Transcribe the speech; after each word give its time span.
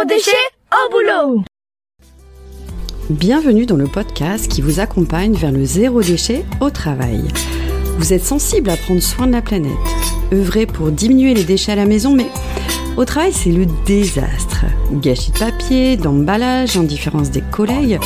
Zéro 0.00 0.08
déchet 0.08 0.30
au 0.72 0.90
boulot 0.90 1.44
Bienvenue 3.10 3.66
dans 3.66 3.76
le 3.76 3.86
podcast 3.86 4.48
qui 4.48 4.62
vous 4.62 4.80
accompagne 4.80 5.34
vers 5.34 5.52
le 5.52 5.64
zéro 5.64 6.00
déchet 6.00 6.44
au 6.60 6.70
travail. 6.70 7.24
Vous 7.98 8.12
êtes 8.12 8.24
sensible 8.24 8.70
à 8.70 8.76
prendre 8.76 9.02
soin 9.02 9.26
de 9.26 9.32
la 9.32 9.42
planète, 9.42 9.72
œuvrer 10.32 10.64
pour 10.64 10.90
diminuer 10.90 11.34
les 11.34 11.44
déchets 11.44 11.72
à 11.72 11.76
la 11.76 11.84
maison, 11.84 12.14
mais 12.14 12.28
au 12.96 13.04
travail, 13.04 13.32
c'est 13.32 13.50
le 13.52 13.66
désastre. 13.84 14.64
Gâchis 14.92 15.32
de 15.32 15.38
papier, 15.38 15.96
d'emballage, 15.96 16.76
indifférence 16.76 17.30
des 17.30 17.42
collègues, 17.42 17.98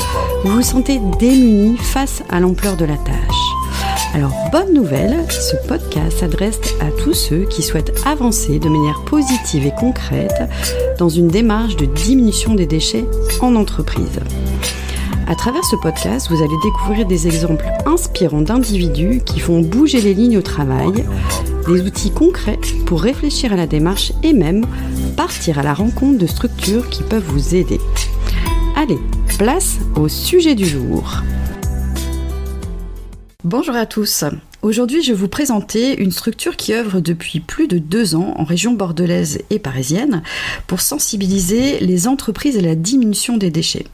vous 0.45 0.57
vous 0.57 0.63
sentez 0.63 1.01
démuni 1.21 1.77
face 1.77 2.25
à 2.29 2.41
l'ampleur 2.41 2.77
de 2.77 2.87
la 2.87 2.97
tâche. 2.97 3.54
Alors, 4.15 4.33
bonne 4.53 4.73
nouvelle, 4.73 5.17
ce 5.29 5.57
podcast 5.67 6.19
s'adresse 6.21 6.61
à 6.81 6.93
tous 7.03 7.15
ceux 7.15 7.47
qui 7.47 7.63
souhaitent 7.63 8.01
avancer 8.07 8.61
de 8.61 8.69
manière 8.69 9.05
positive 9.07 9.67
et 9.67 9.73
concrète 9.77 10.41
dans 11.01 11.09
une 11.09 11.27
démarche 11.27 11.75
de 11.75 11.87
diminution 11.87 12.55
des 12.55 12.67
déchets 12.67 13.07
en 13.41 13.57
entreprise. 13.57 14.21
À 15.27 15.35
travers 15.35 15.65
ce 15.65 15.75
podcast, 15.75 16.29
vous 16.31 16.41
allez 16.41 16.57
découvrir 16.63 17.07
des 17.07 17.27
exemples 17.27 17.67
inspirants 17.87 18.43
d'individus 18.43 19.21
qui 19.27 19.41
font 19.41 19.61
bouger 19.61 20.01
les 20.01 20.15
lignes 20.15 20.39
au 20.39 20.43
travail, 20.43 21.05
des 21.67 21.81
outils 21.81 22.13
concrets 22.13 22.61
pour 22.87 23.03
réfléchir 23.03 23.53
à 23.53 23.57
la 23.57 23.67
démarche 23.67 24.13
et 24.23 24.33
même 24.33 24.65
partir 25.17 25.59
à 25.59 25.65
la 25.65 25.75
rencontre 25.75 26.19
de 26.19 26.27
structures 26.29 26.89
qui 26.89 27.03
peuvent 27.03 27.27
vous 27.27 27.57
aider. 27.57 27.81
Allez, 28.77 28.99
place 29.39 29.79
au 29.97 30.07
sujet 30.07 30.55
du 30.55 30.67
jour. 30.67 31.25
Bonjour 33.45 33.77
à 33.77 33.85
tous. 33.85 34.25
Aujourd'hui, 34.63 35.03
je 35.03 35.13
vais 35.13 35.19
vous 35.19 35.29
présenter 35.29 36.01
une 36.01 36.13
structure 36.13 36.57
qui 36.57 36.73
œuvre 36.73 37.01
depuis 37.01 37.41
plus 37.41 37.69
de 37.69 37.77
deux 37.77 38.15
ans 38.15 38.33
en 38.39 38.45
région 38.45 38.73
bordelaise 38.73 39.43
et 39.51 39.59
parisienne 39.59 40.23
pour 40.67 40.81
sensibiliser 40.81 41.79
les 41.81 42.09
entreprises 42.09 42.57
à 42.57 42.63
la 42.63 42.75
diminution 42.75 43.37
des 43.37 43.51
déchets. 43.51 43.85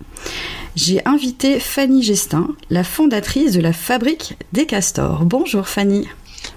J'ai 0.77 1.05
invité 1.05 1.58
Fanny 1.58 2.05
Gestin, 2.05 2.47
la 2.70 2.84
fondatrice 2.84 3.52
de 3.52 3.60
la 3.60 3.72
Fabrique 3.72 4.36
des 4.52 4.66
Castors. 4.66 5.25
Bonjour 5.25 5.66
Fanny. 5.66 6.06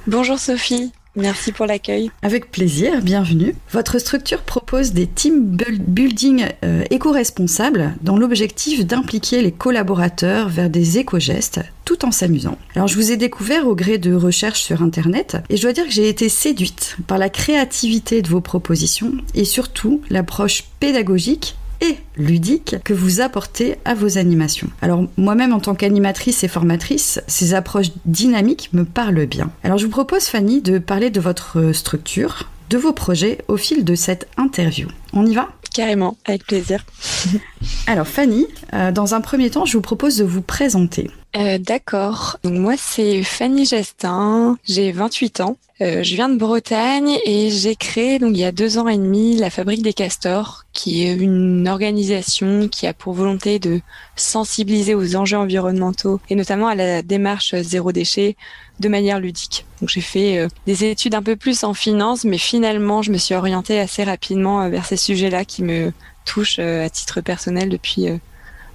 Bonjour 0.06 0.38
Sophie. 0.38 0.92
Merci 1.16 1.52
pour 1.52 1.67
l'accueil. 1.67 2.09
Avec 2.23 2.50
plaisir, 2.50 3.02
bienvenue. 3.03 3.56
Votre 3.72 4.00
structure 4.00 4.42
propose 4.42 4.94
des 4.94 5.06
team 5.06 5.58
building 5.88 6.47
euh, 6.64 6.83
éco-responsables 6.89 7.94
dans 8.02 8.17
l'objectif 8.17 8.83
d'impliquer 8.83 9.44
les 9.44 9.52
collaborateurs 9.52 10.50
vers 10.50 10.72
des 10.72 10.97
éco-gestes 10.97 11.61
tout 11.86 12.06
en 12.06 12.11
s'amusant. 12.11 12.58
Alors 12.75 12.88
je 12.88 12.95
vous 12.95 13.11
ai 13.11 13.17
découvert 13.17 13.67
au 13.67 13.75
gré 13.75 13.97
de 14.00 14.16
recherches 14.16 14.61
sur 14.61 14.81
Internet 14.81 15.38
et 15.50 15.58
je 15.58 15.61
dois 15.61 15.73
dire 15.73 15.86
que 15.86 15.91
j'ai 15.91 16.09
été 16.09 16.30
séduite 16.30 16.97
par 17.06 17.17
la 17.17 17.30
créativité 17.30 18.22
de 18.22 18.30
vos 18.30 18.41
propositions 18.41 19.14
et 19.36 19.45
surtout 19.45 20.02
l'approche 20.09 20.64
pédagogique 20.80 21.56
et 21.84 21.98
ludique 22.16 22.78
que 22.84 22.94
vous 22.94 23.22
apportez 23.22 23.76
à 23.86 23.94
vos 23.94 24.17
animations. 24.17 24.70
Alors 24.81 25.06
moi-même 25.17 25.53
en 25.53 25.59
tant 25.59 25.76
qu'animatrice 25.76 26.44
et 26.44 26.48
formatrice, 26.48 27.22
ces 27.28 27.53
approches 27.53 27.92
dynamiques 28.06 28.70
me 28.73 28.86
parlent 28.86 29.25
bien. 29.25 29.52
Alors 29.64 29.78
je 29.78 29.86
vous 29.86 29.92
propose 29.92 30.25
Fanny 30.25 30.62
de 30.62 30.80
parler 30.80 31.09
de 31.09 31.20
votre 31.20 31.73
structure, 31.73 32.50
de 32.70 32.78
vos 32.78 32.94
projets 32.94 33.40
au 33.48 33.58
fil 33.58 33.84
de 33.84 33.95
cette 33.95 34.28
interview. 34.38 34.88
On 35.12 35.25
y 35.25 35.36
va? 35.36 35.50
Carrément, 35.73 36.17
avec 36.25 36.45
plaisir. 36.45 36.86
Alors 37.88 38.08
Fanny, 38.08 38.47
euh, 38.73 38.92
dans 38.92 39.14
un 39.14 39.22
premier 39.22 39.50
temps, 39.50 39.66
je 39.66 39.73
vous 39.73 39.81
propose 39.81 40.18
de 40.18 40.23
vous 40.23 40.42
présenter. 40.42 41.09
Euh, 41.36 41.58
d'accord. 41.58 42.38
Donc 42.44 42.53
moi 42.53 42.76
c'est 42.78 43.23
Fanny 43.23 43.66
Gestin, 43.66 44.58
j'ai 44.66 44.92
28 44.92 45.42
ans. 45.42 45.58
Euh, 45.81 46.03
je 46.03 46.14
viens 46.14 46.30
de 46.30 46.38
Bretagne 46.38 47.17
et 47.25 47.50
j'ai 47.50 47.75
créé 47.75 48.20
donc 48.20 48.31
il 48.34 48.38
y 48.38 48.45
a 48.45 48.52
deux 48.52 48.78
ans 48.78 48.88
et 48.88 48.98
demi 48.98 49.36
la 49.38 49.50
Fabrique 49.50 49.81
des 49.81 49.94
Castors, 49.94 50.66
qui 50.73 51.03
est 51.03 51.16
une 51.16 51.67
organisation 51.67 52.67
qui 52.70 52.86
a 52.86 52.94
pour 52.94 53.14
volonté 53.14 53.58
de 53.58 53.81
sensibiliser 54.16 54.94
aux 54.94 55.16
enjeux 55.16 55.38
environnementaux 55.38 56.22
et 56.30 56.36
notamment 56.36 56.67
à 56.67 56.75
la 56.75 57.02
démarche 57.02 57.56
zéro 57.56 57.92
déchet 57.92 58.36
de 58.80 58.88
manière 58.88 59.19
ludique. 59.19 59.66
Donc 59.81 59.90
j'ai 59.90 60.02
fait 60.02 60.38
euh, 60.38 60.47
des 60.68 60.85
études 60.85 61.16
un 61.16 61.24
peu 61.24 61.35
plus 61.35 61.63
en 61.63 61.74
finance, 61.74 62.25
mais 62.25 62.38
finalement 62.38 63.02
je 63.02 63.12
me 63.12 63.18
suis 63.18 63.34
orientée 63.34 63.79
assez 63.79 64.03
rapidement 64.03 64.69
vers 64.69 64.85
ces 64.85 64.97
sujets-là 64.97 65.46
qui 65.46 65.63
me 65.63 65.94
touchent 66.25 66.59
à 66.59 66.90
titre 66.91 67.22
personnel 67.22 67.69
depuis 67.69 68.08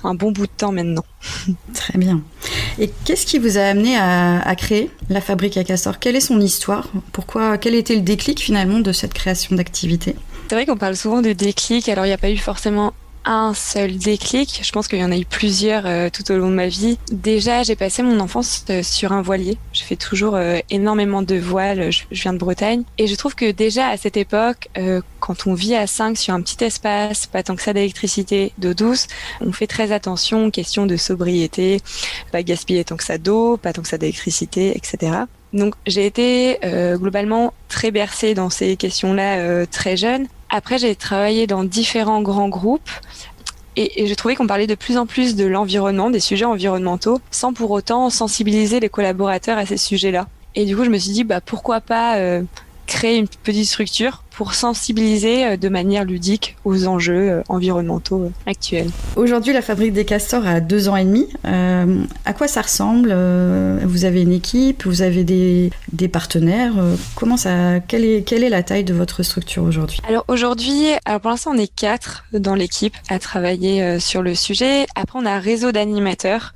un 0.05 0.15
bon 0.15 0.33
bout 0.33 0.47
de 0.47 0.53
temps 0.57 0.73
maintenant. 0.73 1.05
Très 1.75 1.99
bien. 1.99 2.21
Et 2.79 2.91
qu'est-ce 3.05 3.27
qui 3.27 3.39
vous 3.39 3.59
a 3.59 3.63
amené 3.63 3.97
à, 3.97 4.55
créer 4.57 4.91
la 5.09 5.21
fabrique 5.21 5.57
à 5.57 5.65
Castor? 5.65 5.99
Quelle 5.99 6.17
est 6.17 6.21
son 6.21 6.41
histoire? 6.41 6.89
Pourquoi 7.13 7.59
Quel 7.59 7.75
était 7.75 7.95
le 7.95 8.03
déclic 8.03 8.41
finalement 8.41 8.81
de 8.81 8.93
cette 8.93 9.15
création 9.15 9.57
d'activité? 9.57 10.15
C'est 10.49 10.55
vrai 10.55 10.67
qu'on 10.67 10.77
parle 10.77 10.97
souvent 10.97 11.21
de 11.21 11.33
déclic. 11.33 11.89
Alors 11.89 12.07
il 12.07 12.09
n'y 12.09 12.15
a 12.15 12.19
pas 12.19 12.31
eu 12.31 12.37
forcément 12.37 12.95
un 13.25 13.55
seul 13.55 13.97
déclic. 13.97 14.61
Je 14.63 14.73
pense 14.73 14.89
qu'il 14.89 14.99
y 14.99 15.05
en 15.05 15.13
a 15.13 15.17
eu 15.17 15.25
plusieurs 15.25 15.87
euh, 15.87 16.09
tout 16.11 16.31
au 16.33 16.37
long 16.37 16.51
de 16.51 16.55
ma 16.55 16.69
vie. 16.69 16.99
Déjà, 17.11 17.63
j'ai 17.63 17.77
passé 17.77 18.03
mon 18.03 18.21
enfance 18.21 18.65
euh, 18.71 18.83
sur 18.83 19.13
un 19.13 19.23
voilier. 19.23 19.59
Je 19.73 19.83
fais 19.83 19.97
toujours 19.97 20.35
euh, 20.35 20.59
énormément 20.71 21.23
de 21.23 21.37
voiles. 21.37 21.91
Je, 21.93 22.03
viens 22.11 22.33
de 22.33 22.39
Bretagne. 22.39 22.83
Et 22.99 23.07
je 23.07 23.15
trouve 23.15 23.35
que 23.35 23.51
déjà 23.51 23.89
à 23.89 23.97
cette 23.97 24.17
époque, 24.17 24.69
quand 25.21 25.47
on 25.47 25.55
vit 25.55 25.75
à 25.75 25.87
5 25.87 26.17
sur 26.17 26.35
un 26.35 26.41
petit 26.41 26.65
espace, 26.65 27.27
pas 27.27 27.43
tant 27.43 27.57
que 27.57 27.63
ça 27.63 27.73
d'électricité, 27.73 28.53
d'eau 28.59 28.75
douce, 28.75 29.07
on 29.41 29.53
fait 29.53 29.67
très 29.67 29.93
attention 29.93 30.47
aux 30.47 30.51
questions 30.51 30.87
de 30.87 30.97
sobriété, 30.97 31.81
pas 32.33 32.43
gaspiller 32.43 32.85
tant 32.85 32.97
que 32.97 33.05
ça 33.05 33.19
d'eau, 33.19 33.57
pas 33.57 33.73
tant 33.73 33.83
que 33.83 33.89
ça 33.89 33.99
d'électricité, 33.99 34.77
etc. 34.77 35.13
Donc 35.53 35.75
j'ai 35.87 36.07
été 36.07 36.59
globalement 36.97 37.53
très 37.69 37.91
bercée 37.91 38.35
dans 38.35 38.51
ces 38.51 38.77
questions-là 38.77 39.67
très 39.67 39.97
jeune. 39.97 40.29
Après, 40.51 40.79
j'ai 40.79 40.95
travaillé 40.97 41.47
dans 41.47 41.65
différents 41.65 42.23
grands 42.23 42.49
groupes 42.49 42.91
et, 43.77 44.03
et 44.03 44.07
je 44.07 44.15
trouvais 44.15 44.35
qu'on 44.35 44.47
parlait 44.47 44.67
de 44.67 44.75
plus 44.75 44.97
en 44.97 45.07
plus 45.07 45.37
de 45.37 45.45
l'environnement, 45.45 46.11
des 46.11 46.21
sujets 46.21 46.45
environnementaux, 46.45 47.21
sans 47.31 47.53
pour 47.53 47.71
autant 47.71 48.11
sensibiliser 48.11 48.81
les 48.81 48.89
collaborateurs 48.89 49.59
à 49.59 49.67
ces 49.67 49.77
sujets-là. 49.77 50.27
Et 50.55 50.65
du 50.65 50.77
coup, 50.77 50.85
je 50.85 50.91
me 50.91 50.99
suis 50.99 51.13
dit, 51.13 51.25
bah, 51.25 51.41
pourquoi 51.41 51.81
pas 51.81 52.17
euh, 52.17 52.43
créer 52.87 53.19
une 53.19 53.29
petite 53.29 53.67
structure 53.67 54.25
pour 54.39 54.55
sensibiliser 54.55 55.45
euh, 55.45 55.57
de 55.57 55.69
manière 55.69 56.05
ludique 56.05 56.57
aux 56.65 56.87
enjeux 56.87 57.29
euh, 57.29 57.43
environnementaux 57.49 58.23
euh, 58.23 58.31
actuels. 58.51 58.89
Aujourd'hui, 59.17 59.53
la 59.53 59.63
fabrique 59.63 59.93
des 59.93 60.05
castors 60.05 60.47
a 60.47 60.61
deux 60.61 60.89
ans 60.89 60.95
et 60.95 61.05
demi. 61.05 61.27
à 61.43 62.33
quoi 62.35 62.47
ça 62.47 62.63
ressemble 62.63 63.13
Vous 63.83 64.05
avez 64.05 64.23
une 64.23 64.33
équipe, 64.33 64.85
vous 64.85 65.03
avez 65.03 65.25
des, 65.25 65.71
des 65.93 66.07
partenaires. 66.07 66.75
comment 67.17 67.37
ça 67.37 67.81
quelle 67.81 68.05
est, 68.05 68.23
quelle 68.23 68.45
est 68.45 68.49
la 68.49 68.63
taille 68.63 68.85
de 68.85 68.95
votre 68.95 69.25
structure 69.25 69.65
aujourd'hui? 69.65 69.99
Alors 70.09 70.25
aujourd'hui, 70.29 70.85
alors 71.05 71.21
pour 71.21 71.31
l'instant, 71.31 71.51
on 71.53 71.59
est 71.59 71.75
quatre 71.75 72.25
dans 72.33 72.55
l'équipe 72.55 72.95
à 73.09 73.19
travailler 73.19 73.99
sur 73.99 74.23
le 74.23 74.37
sujet. 74.37 74.87
Après, 74.95 75.19
on 75.19 75.27
a 75.27 75.33
un 75.33 75.41
réseau 75.41 75.73
d'animateurs 75.73 76.55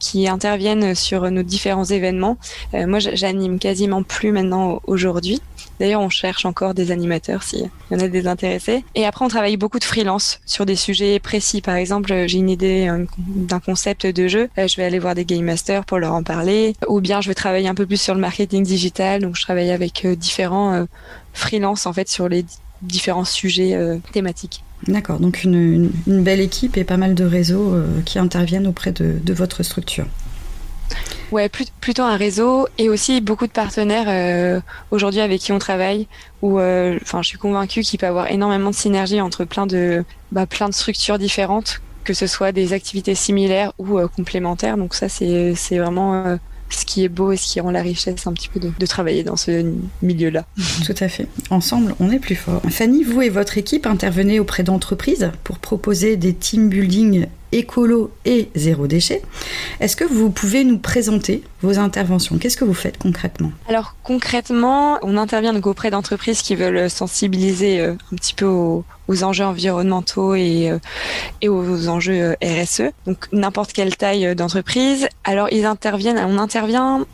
qui 0.00 0.28
interviennent 0.28 0.94
sur 0.96 1.30
nos 1.30 1.42
différents 1.42 1.84
événements. 1.84 2.36
moi, 2.74 2.98
j'anime 2.98 3.58
quasiment 3.60 4.02
plus 4.02 4.32
maintenant 4.32 4.80
aujourd'hui. 4.86 5.40
D'ailleurs, 5.78 6.00
on 6.00 6.08
cherche 6.08 6.46
encore 6.46 6.72
des 6.72 6.90
animateurs 6.96 7.42
s'il 7.42 7.70
y 7.90 7.94
en 7.94 8.00
a 8.00 8.08
des 8.08 8.26
intéressés. 8.26 8.84
Et 8.94 9.06
après, 9.06 9.24
on 9.24 9.28
travaille 9.28 9.56
beaucoup 9.56 9.78
de 9.78 9.84
freelance 9.84 10.40
sur 10.46 10.66
des 10.66 10.76
sujets 10.76 11.18
précis. 11.18 11.60
Par 11.60 11.76
exemple, 11.76 12.12
j'ai 12.26 12.38
une 12.38 12.50
idée 12.50 12.88
euh, 12.88 13.04
d'un 13.18 13.60
concept 13.60 14.06
de 14.06 14.28
jeu. 14.28 14.48
Euh, 14.58 14.66
je 14.66 14.76
vais 14.76 14.84
aller 14.84 14.98
voir 14.98 15.14
des 15.14 15.24
game 15.24 15.44
masters 15.44 15.84
pour 15.84 15.98
leur 15.98 16.12
en 16.12 16.22
parler. 16.22 16.74
Ou 16.88 17.00
bien, 17.00 17.20
je 17.20 17.28
vais 17.28 17.34
travailler 17.34 17.68
un 17.68 17.74
peu 17.74 17.86
plus 17.86 18.00
sur 18.00 18.14
le 18.14 18.20
marketing 18.20 18.64
digital. 18.64 19.22
Donc, 19.22 19.36
je 19.36 19.42
travaille 19.42 19.70
avec 19.70 20.04
euh, 20.04 20.16
différents 20.16 20.86
freelance 21.32 21.86
en 21.86 21.92
fait 21.92 22.08
sur 22.08 22.28
les 22.28 22.44
différents 22.80 23.24
sujets 23.24 23.78
thématiques. 24.12 24.64
D'accord, 24.88 25.20
donc 25.20 25.44
une, 25.44 25.90
belle 26.06 26.40
équipe 26.40 26.76
et 26.76 26.84
pas 26.84 26.96
mal 26.96 27.14
de 27.14 27.24
réseaux 27.24 27.74
qui 28.06 28.18
interviennent 28.18 28.66
auprès 28.66 28.92
de 28.92 29.32
votre 29.32 29.62
structure. 29.62 30.06
Ouais, 31.32 31.48
plutôt 31.48 32.02
un 32.02 32.16
réseau 32.16 32.68
et 32.78 32.88
aussi 32.88 33.20
beaucoup 33.20 33.46
de 33.46 33.52
partenaires 33.52 34.06
euh, 34.08 34.60
aujourd'hui 34.90 35.20
avec 35.20 35.40
qui 35.40 35.52
on 35.52 35.58
travaille. 35.58 36.06
Où, 36.42 36.58
euh, 36.58 36.98
enfin, 37.02 37.22
je 37.22 37.28
suis 37.28 37.38
convaincue 37.38 37.80
qu'il 37.80 37.98
peut 37.98 38.06
y 38.06 38.08
avoir 38.08 38.30
énormément 38.30 38.70
de 38.70 38.74
synergie 38.74 39.20
entre 39.20 39.44
plein 39.44 39.66
de, 39.66 40.04
bah, 40.30 40.46
plein 40.46 40.68
de 40.68 40.74
structures 40.74 41.18
différentes, 41.18 41.80
que 42.04 42.14
ce 42.14 42.26
soit 42.26 42.52
des 42.52 42.72
activités 42.72 43.14
similaires 43.14 43.72
ou 43.78 43.98
euh, 43.98 44.08
complémentaires. 44.08 44.76
Donc 44.76 44.94
ça, 44.94 45.08
c'est 45.08 45.54
c'est 45.56 45.78
vraiment 45.78 46.38
ce 46.68 46.84
qui 46.84 47.04
est 47.04 47.08
beau 47.08 47.32
et 47.32 47.36
ce 47.36 47.52
qui 47.52 47.60
rend 47.60 47.70
la 47.70 47.82
richesse 47.82 48.26
un 48.26 48.32
petit 48.32 48.48
peu 48.48 48.60
de, 48.60 48.72
de 48.76 48.86
travailler 48.86 49.22
dans 49.22 49.36
ce 49.36 49.72
milieu-là. 50.02 50.44
Tout 50.86 50.94
à 50.98 51.08
fait. 51.08 51.26
Ensemble, 51.50 51.94
on 52.00 52.10
est 52.10 52.18
plus 52.18 52.34
fort. 52.34 52.62
Fanny, 52.70 53.02
vous 53.02 53.22
et 53.22 53.28
votre 53.28 53.58
équipe 53.58 53.86
intervenez 53.86 54.40
auprès 54.40 54.62
d'entreprises 54.62 55.30
pour 55.44 55.58
proposer 55.58 56.16
des 56.16 56.34
team 56.34 56.68
building 56.68 57.26
écolo 57.52 58.10
et 58.24 58.50
zéro 58.54 58.86
déchet. 58.86 59.22
Est-ce 59.80 59.96
que 59.96 60.04
vous 60.04 60.30
pouvez 60.30 60.64
nous 60.64 60.78
présenter 60.78 61.42
vos 61.62 61.78
interventions? 61.78 62.38
Qu'est-ce 62.38 62.56
que 62.56 62.64
vous 62.64 62.74
faites 62.74 62.98
concrètement? 62.98 63.52
Alors 63.68 63.94
concrètement, 64.02 64.98
on 65.02 65.16
intervient 65.16 65.54
auprès 65.62 65.90
d'entreprises 65.90 66.42
qui 66.42 66.54
veulent 66.54 66.90
sensibiliser 66.90 67.80
euh, 67.80 67.94
un 68.12 68.16
petit 68.16 68.34
peu 68.34 68.46
aux, 68.46 68.84
enjeux 69.22 69.44
environnementaux 69.44 70.34
et, 70.34 70.70
euh, 70.70 70.78
et 71.40 71.48
aux 71.48 71.88
enjeux 71.88 72.36
euh, 72.42 72.62
RSE. 72.62 72.92
Donc 73.06 73.28
n'importe 73.32 73.72
quelle 73.72 73.96
taille 73.96 74.34
d'entreprise. 74.34 75.08
Alors 75.24 75.48
ils 75.52 75.64
interviennent, 75.64 76.18
on 76.18 76.38
intervient 76.38 77.06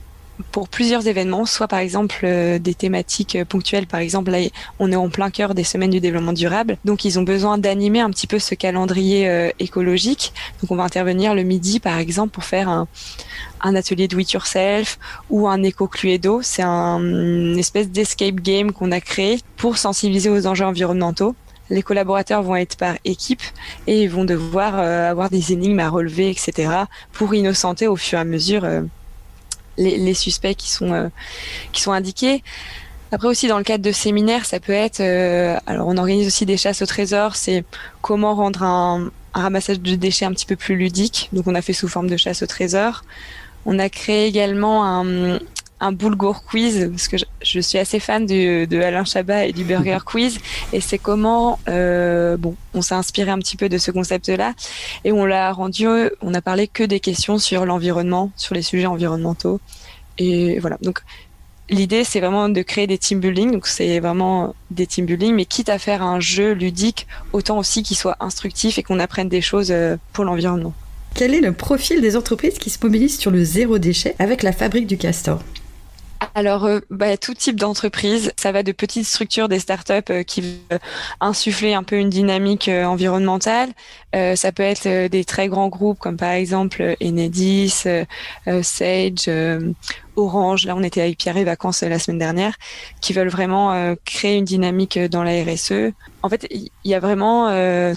pour 0.51 0.69
plusieurs 0.69 1.07
événements, 1.07 1.47
soit 1.47 1.69
par 1.69 1.79
exemple 1.79 2.21
euh, 2.25 2.59
des 2.59 2.75
thématiques 2.75 3.37
euh, 3.37 3.45
ponctuelles. 3.45 3.87
Par 3.87 4.01
exemple, 4.01 4.31
là, 4.31 4.39
on 4.79 4.91
est 4.91 4.97
en 4.97 5.09
plein 5.11 5.31
cœur 5.31 5.55
des 5.55 5.65
semaines 5.65 5.91
du 5.91 6.01
développement 6.01 6.33
durable, 6.33 6.79
donc 6.85 7.05
ils 7.05 7.19
ont 7.19 7.23
besoin 7.23 7.59
d'animer 7.59 8.01
un 8.01 8.11
petit 8.11 8.27
peu 8.27 8.39
ce 8.39 8.55
calendrier 8.55 9.29
euh, 9.29 9.51
écologique. 9.59 10.33
Donc 10.61 10.71
on 10.71 10.77
va 10.77 10.85
intervenir 10.85 11.35
le 11.35 11.43
midi, 11.43 11.81
par 11.81 11.99
exemple, 11.99 12.33
pour 12.33 12.45
faire 12.45 12.69
un, 12.69 12.89
un 13.61 13.75
atelier 13.75 14.09
do 14.09 14.19
it 14.19 14.33
yourself 14.33 14.99
ou 15.31 15.49
un 15.49 15.63
éco 15.63 15.87
cluedo. 15.87 16.41
C'est 16.43 16.63
un, 16.63 16.99
une 16.99 17.59
espèce 17.59 17.91
d'escape 17.91 18.37
game 18.37 18.73
qu'on 18.73 18.91
a 18.91 19.01
créé 19.01 19.41
pour 19.57 19.77
sensibiliser 19.77 20.31
aux 20.31 20.47
enjeux 20.47 20.67
environnementaux 20.67 21.35
les 21.71 21.83
collaborateurs 21.83 22.43
vont 22.43 22.57
être 22.57 22.77
par 22.77 22.97
équipe 23.07 23.41
et 23.87 24.03
ils 24.03 24.11
vont 24.11 24.27
devoir 24.27 24.75
avoir 24.75 25.31
des 25.31 25.53
énigmes 25.53 25.79
à 25.79 25.89
relever, 25.89 26.29
etc., 26.29 26.71
pour 27.13 27.35
innocenter 27.35 27.87
au 27.87 27.97
fur 27.97 28.19
et 28.19 28.21
à 28.21 28.25
mesure 28.25 28.67
les, 29.77 30.15
suspects 30.15 30.55
qui 30.55 30.71
sont, 30.71 30.93
euh, 30.93 31.09
qui 31.73 31.81
sont 31.81 31.93
indiqués. 31.93 32.43
Après 33.11 33.29
aussi 33.29 33.47
dans 33.47 33.59
le 33.59 33.65
cadre 33.65 33.85
de 33.85 33.93
séminaires, 33.93 34.47
ça 34.47 34.59
peut 34.59 34.73
être, 34.73 35.01
euh, 35.01 35.57
alors 35.67 35.87
on 35.89 35.97
organise 35.99 36.27
aussi 36.27 36.47
des 36.47 36.57
chasses 36.57 36.81
au 36.81 36.87
trésor, 36.87 37.37
c'est 37.37 37.65
comment 38.01 38.35
rendre 38.35 38.63
un, 38.63 39.11
un, 39.35 39.43
ramassage 39.43 39.81
de 39.81 39.95
déchets 39.97 40.25
un 40.25 40.33
petit 40.33 40.47
peu 40.47 40.57
plus 40.57 40.77
ludique. 40.77 41.29
Donc 41.33 41.47
on 41.47 41.55
a 41.55 41.61
fait 41.61 41.75
sous 41.75 41.89
forme 41.89 42.09
de 42.09 42.17
chasse 42.17 42.43
au 42.43 42.47
trésor. 42.47 43.03
On 43.67 43.79
a 43.79 43.89
créé 43.89 44.27
également 44.27 44.85
un, 44.85 45.39
un 45.83 45.93
boulgour 45.93 46.45
quiz 46.45 46.89
parce 46.91 47.09
que 47.09 47.17
je, 47.43 47.61
suis 47.61 47.79
assez 47.79 47.99
fan 47.99 48.25
de 48.25 48.81
Alain 48.81 49.05
Chabat 49.05 49.47
et 49.47 49.53
du 49.53 49.65
Burger 49.65 49.99
Quiz 50.07 50.39
et 50.73 50.81
c'est 50.81 50.97
comment 50.97 51.59
euh, 51.69 52.37
bon 52.37 52.55
on 52.73 52.83
s'est 52.83 52.95
inspiré 52.95 53.31
un 53.31 53.39
petit 53.39 53.57
peu 53.57 53.69
de 53.69 53.79
ce 53.79 53.91
concept 53.91 54.29
là 54.29 54.55
et 55.05 55.11
on 55.13 55.25
l'a 55.25 55.53
rendu 55.53 55.87
on 56.23 56.35
a 56.35 56.41
parlé 56.41 56.69
que 56.69 56.85
des 56.85 57.01
questions 57.01 57.39
sur 57.39 57.67
l'environnement 57.67 58.31
sur 58.37 58.55
les 58.55 58.63
sujets 58.63 58.87
environnementaux 58.87 59.61
et 60.19 60.59
voilà 60.61 60.79
donc 60.83 61.03
L'idée, 61.71 62.05
c'est 62.05 62.21
vraiment 62.21 62.51
de 62.51 62.61
créer 62.61 62.87
des 62.87 62.99
team 62.99 63.19
building. 63.19 63.53
Donc, 63.53 63.67
c'est 63.67 63.99
vraiment 63.99 64.55
des 64.71 64.87
team 64.87 65.07
building, 65.07 65.35
mais 65.35 65.47
quitte 65.47 65.71
à 65.71 65.79
faire 65.79 66.03
un 66.03 66.21
jeu 66.21 66.53
ludique, 66.53 67.07
autant 67.33 67.57
aussi 67.57 67.83
qu'il 67.83 67.97
soit 67.97 68.17
instructif 68.21 68.79
et 68.79 68.83
qu'on 68.83 68.99
apprenne 68.99 69.31
des 69.31 69.41
choses 69.41 69.71
euh, 69.71 69.97
pour 70.13 70.25
l'environnement. 70.25 70.75
Quel 71.15 71.33
est 71.33 71.41
le 71.41 71.53
profil 71.53 72.03
des 72.03 72.17
entreprises 72.17 72.59
qui 72.59 72.69
se 72.69 72.79
mobilisent 72.83 73.19
sur 73.19 73.31
le 73.31 73.43
zéro 73.43 73.79
déchet 73.79 74.15
avec 74.19 74.43
la 74.43 74.53
fabrique 74.53 74.87
du 74.87 74.99
castor? 74.99 75.41
Alors, 76.35 76.65
euh, 76.65 76.81
bah, 76.91 77.17
tout 77.17 77.35
type 77.35 77.57
d'entreprise, 77.57 78.33
ça 78.37 78.53
va 78.53 78.63
de 78.63 78.73
petites 78.73 79.07
structures, 79.07 79.49
des 79.49 79.59
startups 79.59 80.11
euh, 80.11 80.23
qui 80.23 80.41
veulent 80.41 80.81
insuffler 81.21 81.75
un 81.75 81.83
peu 81.83 81.97
une 81.97 82.11
dynamique 82.11 82.69
euh, 82.69 82.85
environnementale. 82.85 83.71
ça 84.13 84.53
peut 84.53 84.63
être 84.63 85.09
des 85.09 85.25
très 85.25 85.49
grands 85.49 85.69
groupes 85.69 85.99
comme 85.99 86.17
par 86.19 86.33
exemple 86.33 86.97
Enedis, 87.03 87.85
Sage, 88.63 89.31
Orange. 90.17 90.67
Là, 90.67 90.77
on 90.77 90.83
était 90.83 91.01
avec 91.01 91.19
Pierre 91.19 91.39
et 91.39 91.45
Vacances 91.45 91.83
la 91.83 91.99
semaine 91.99 92.19
dernière, 92.19 92.55
qui 93.01 93.15
veulent 93.15 93.31
vraiment 93.31 93.97
créer 94.05 94.37
une 94.37 94.45
dynamique 94.45 94.99
dans 94.99 95.23
la 95.23 95.43
RSE. 95.43 95.93
En 96.23 96.29
fait, 96.29 96.47
il 96.51 96.71
y 96.85 96.95
a 96.95 97.01
vraiment 97.01 97.49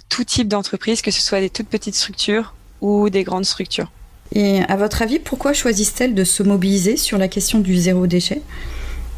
tout 0.08 0.24
type 0.24 0.48
d'entreprise, 0.48 1.02
que 1.02 1.12
ce 1.12 1.22
soit 1.22 1.42
des 1.42 1.50
toutes 1.50 1.68
petites 1.68 1.96
structures 1.96 2.56
ou 2.80 3.10
des 3.10 3.26
grandes 3.26 3.46
structures. 3.46 3.92
Et 4.34 4.62
à 4.68 4.76
votre 4.76 5.02
avis, 5.02 5.20
pourquoi 5.20 5.54
choisissent-elles 5.54 6.16
de 6.16 6.24
se 6.24 6.44
mobiliser 6.44 6.98
sur 6.98 7.18
la 7.18 7.28
question 7.28 7.60
du 7.60 7.76
zéro 7.78 8.08
déchet? 8.08 8.42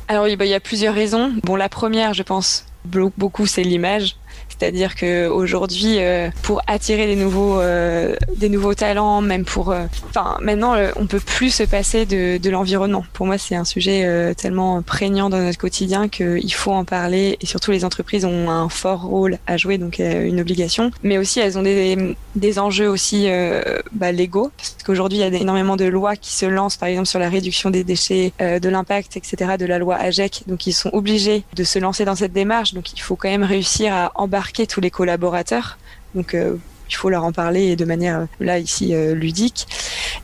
Alors 0.07 0.25
bah, 0.37 0.45
il 0.45 0.51
y 0.51 0.53
a 0.53 0.59
plusieurs 0.59 0.93
raisons. 0.93 1.33
Bon, 1.43 1.55
la 1.55 1.69
première, 1.69 2.13
je 2.13 2.23
pense, 2.23 2.65
beaucoup, 2.85 3.45
c'est 3.45 3.63
l'image. 3.63 4.15
C'est-à-dire 4.59 4.95
que 4.95 5.27
aujourd'hui, 5.27 5.99
euh, 5.99 6.29
pour 6.41 6.61
attirer 6.67 7.05
des 7.05 7.15
nouveaux, 7.15 7.59
euh, 7.59 8.15
des 8.37 8.49
nouveaux 8.49 8.73
talents, 8.73 9.21
même 9.21 9.45
pour, 9.45 9.71
euh, 9.71 9.85
enfin, 10.09 10.37
maintenant, 10.41 10.75
on 10.95 11.05
peut 11.05 11.19
plus 11.19 11.51
se 11.51 11.63
passer 11.63 12.05
de, 12.05 12.49
l'environnement. 12.49 13.05
Pour 13.13 13.25
moi, 13.25 13.37
c'est 13.37 13.55
un 13.55 13.65
sujet 13.65 14.33
tellement 14.35 14.81
prégnant 14.81 15.29
dans 15.29 15.39
notre 15.39 15.57
quotidien 15.57 16.07
qu'il 16.07 16.53
faut 16.53 16.71
en 16.71 16.85
parler. 16.85 17.37
Et 17.41 17.45
surtout, 17.45 17.71
les 17.71 17.83
entreprises 17.83 18.23
ont 18.23 18.49
un 18.49 18.69
fort 18.69 19.03
rôle 19.03 19.37
à 19.47 19.57
jouer, 19.57 19.77
donc 19.77 19.99
une 19.99 20.39
obligation. 20.39 20.91
Mais 21.03 21.17
aussi, 21.17 21.41
elles 21.41 21.57
ont 21.57 21.61
des, 21.61 22.15
des 22.35 22.57
enjeux 22.57 22.87
aussi 22.87 23.27
bah, 23.91 24.13
légaux, 24.13 24.49
parce 24.55 24.77
qu'aujourd'hui, 24.85 25.17
il 25.17 25.21
y 25.21 25.23
a 25.23 25.27
énormément 25.27 25.75
de 25.75 25.83
lois 25.83 26.15
qui 26.15 26.33
se 26.33 26.45
lancent, 26.45 26.77
par 26.77 26.87
exemple 26.87 27.07
sur 27.07 27.19
la 27.19 27.29
réduction 27.29 27.69
des 27.69 27.83
déchets, 27.83 28.31
de 28.39 28.69
l'impact, 28.69 29.17
etc., 29.17 29.57
de 29.59 29.65
la 29.65 29.77
loi 29.77 29.97
AGEC. 29.97 30.43
Donc, 30.47 30.67
ils 30.67 30.73
sont 30.73 30.89
obligés 30.93 31.43
de 31.53 31.65
se 31.65 31.79
lancer 31.79 32.05
dans 32.05 32.15
cette 32.15 32.33
démarche. 32.33 32.73
Donc, 32.73 32.93
il 32.93 33.01
faut 33.01 33.17
quand 33.17 33.29
même 33.29 33.43
réussir 33.43 33.93
à 33.93 34.13
embarquer 34.27 34.67
tous 34.67 34.81
les 34.81 34.91
collaborateurs. 34.91 35.77
Donc 36.13 36.33
euh, 36.33 36.57
il 36.89 36.95
faut 36.95 37.09
leur 37.09 37.23
en 37.23 37.31
parler 37.31 37.75
de 37.75 37.85
manière 37.85 38.27
là 38.39 38.59
ici 38.59 38.93
euh, 38.93 39.15
ludique. 39.15 39.67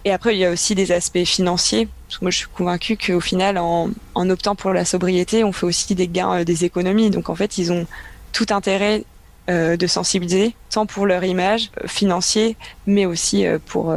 Et 0.06 0.12
après 0.12 0.36
il 0.36 0.40
y 0.40 0.46
a 0.46 0.52
aussi 0.52 0.76
des 0.76 0.92
aspects 0.92 1.24
financiers. 1.24 1.88
Parce 2.08 2.20
que 2.20 2.26
moi 2.26 2.32
je 2.32 2.38
suis 2.38 2.48
convaincue 2.54 2.98
qu'au 2.98 3.22
final 3.22 3.58
en, 3.58 3.90
optant 4.16 4.56
pour 4.56 4.74
la 4.74 4.86
sobriété, 4.86 5.44
on 5.44 5.52
fait 5.52 5.66
aussi 5.66 5.96
des 5.96 6.08
gains, 6.08 6.40
euh, 6.40 6.44
des 6.44 6.66
économies. 6.66 7.10
Donc 7.10 7.30
en 7.30 7.36
fait 7.36 7.58
ils 7.58 7.72
ont 7.72 7.88
tout 8.32 8.48
intérêt 8.52 9.04
de 9.50 9.88
sensibiliser, 9.88 10.56
tant 10.70 10.86
pour 10.86 11.06
leur 11.06 11.26
image 11.26 11.70
financier, 11.86 12.56
mais 12.88 13.06
aussi 13.06 13.46
pour 13.66 13.94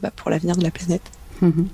bah, 0.00 0.12
pour 0.14 0.30
l'avenir 0.30 0.54
de 0.54 0.62
la 0.62 0.70
planète. 0.70 1.02
Mhm. 1.40 1.66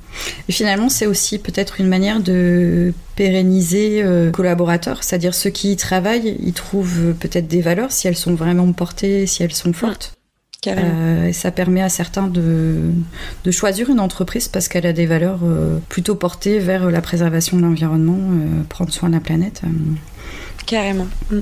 Et 0.49 0.53
finalement, 0.53 0.89
c'est 0.89 1.07
aussi 1.07 1.39
peut-être 1.39 1.81
une 1.81 1.89
manière 1.89 2.21
de 2.21 2.93
pérenniser 3.17 4.03
euh, 4.03 4.31
collaborateurs, 4.31 5.03
c'est-à-dire 5.03 5.35
ceux 5.35 5.51
qui 5.51 5.73
y 5.73 5.77
travaillent, 5.77 6.37
ils 6.41 6.53
trouvent 6.53 7.15
peut-être 7.15 7.49
des 7.49 7.61
valeurs 7.61 7.93
si 7.93 8.09
elles 8.09 8.17
sont 8.17 8.35
vraiment 8.35 8.71
portées, 8.73 9.27
si 9.27 9.43
elles 9.43 9.55
sont 9.55 9.73
fortes. 9.73 10.13
Euh, 10.67 11.29
et 11.29 11.33
ça 11.33 11.53
permet 11.53 11.81
à 11.81 11.89
certains 11.89 12.27
de, 12.27 12.91
de, 13.45 13.51
choisir 13.53 13.89
une 13.89 14.01
entreprise 14.01 14.49
parce 14.49 14.67
qu'elle 14.67 14.87
a 14.87 14.93
des 14.93 15.07
valeurs 15.07 15.39
euh, 15.45 15.79
plutôt 15.89 16.17
portées 16.17 16.59
vers 16.59 16.91
la 16.91 17.01
préservation 17.01 17.57
de 17.57 17.63
l'environnement, 17.63 18.19
prendre 18.69 18.93
soin 18.93 19.09
de 19.09 19.15
la 19.15 19.21
planète. 19.21 19.63
Carrément. 20.67 21.07
Mm. 21.31 21.39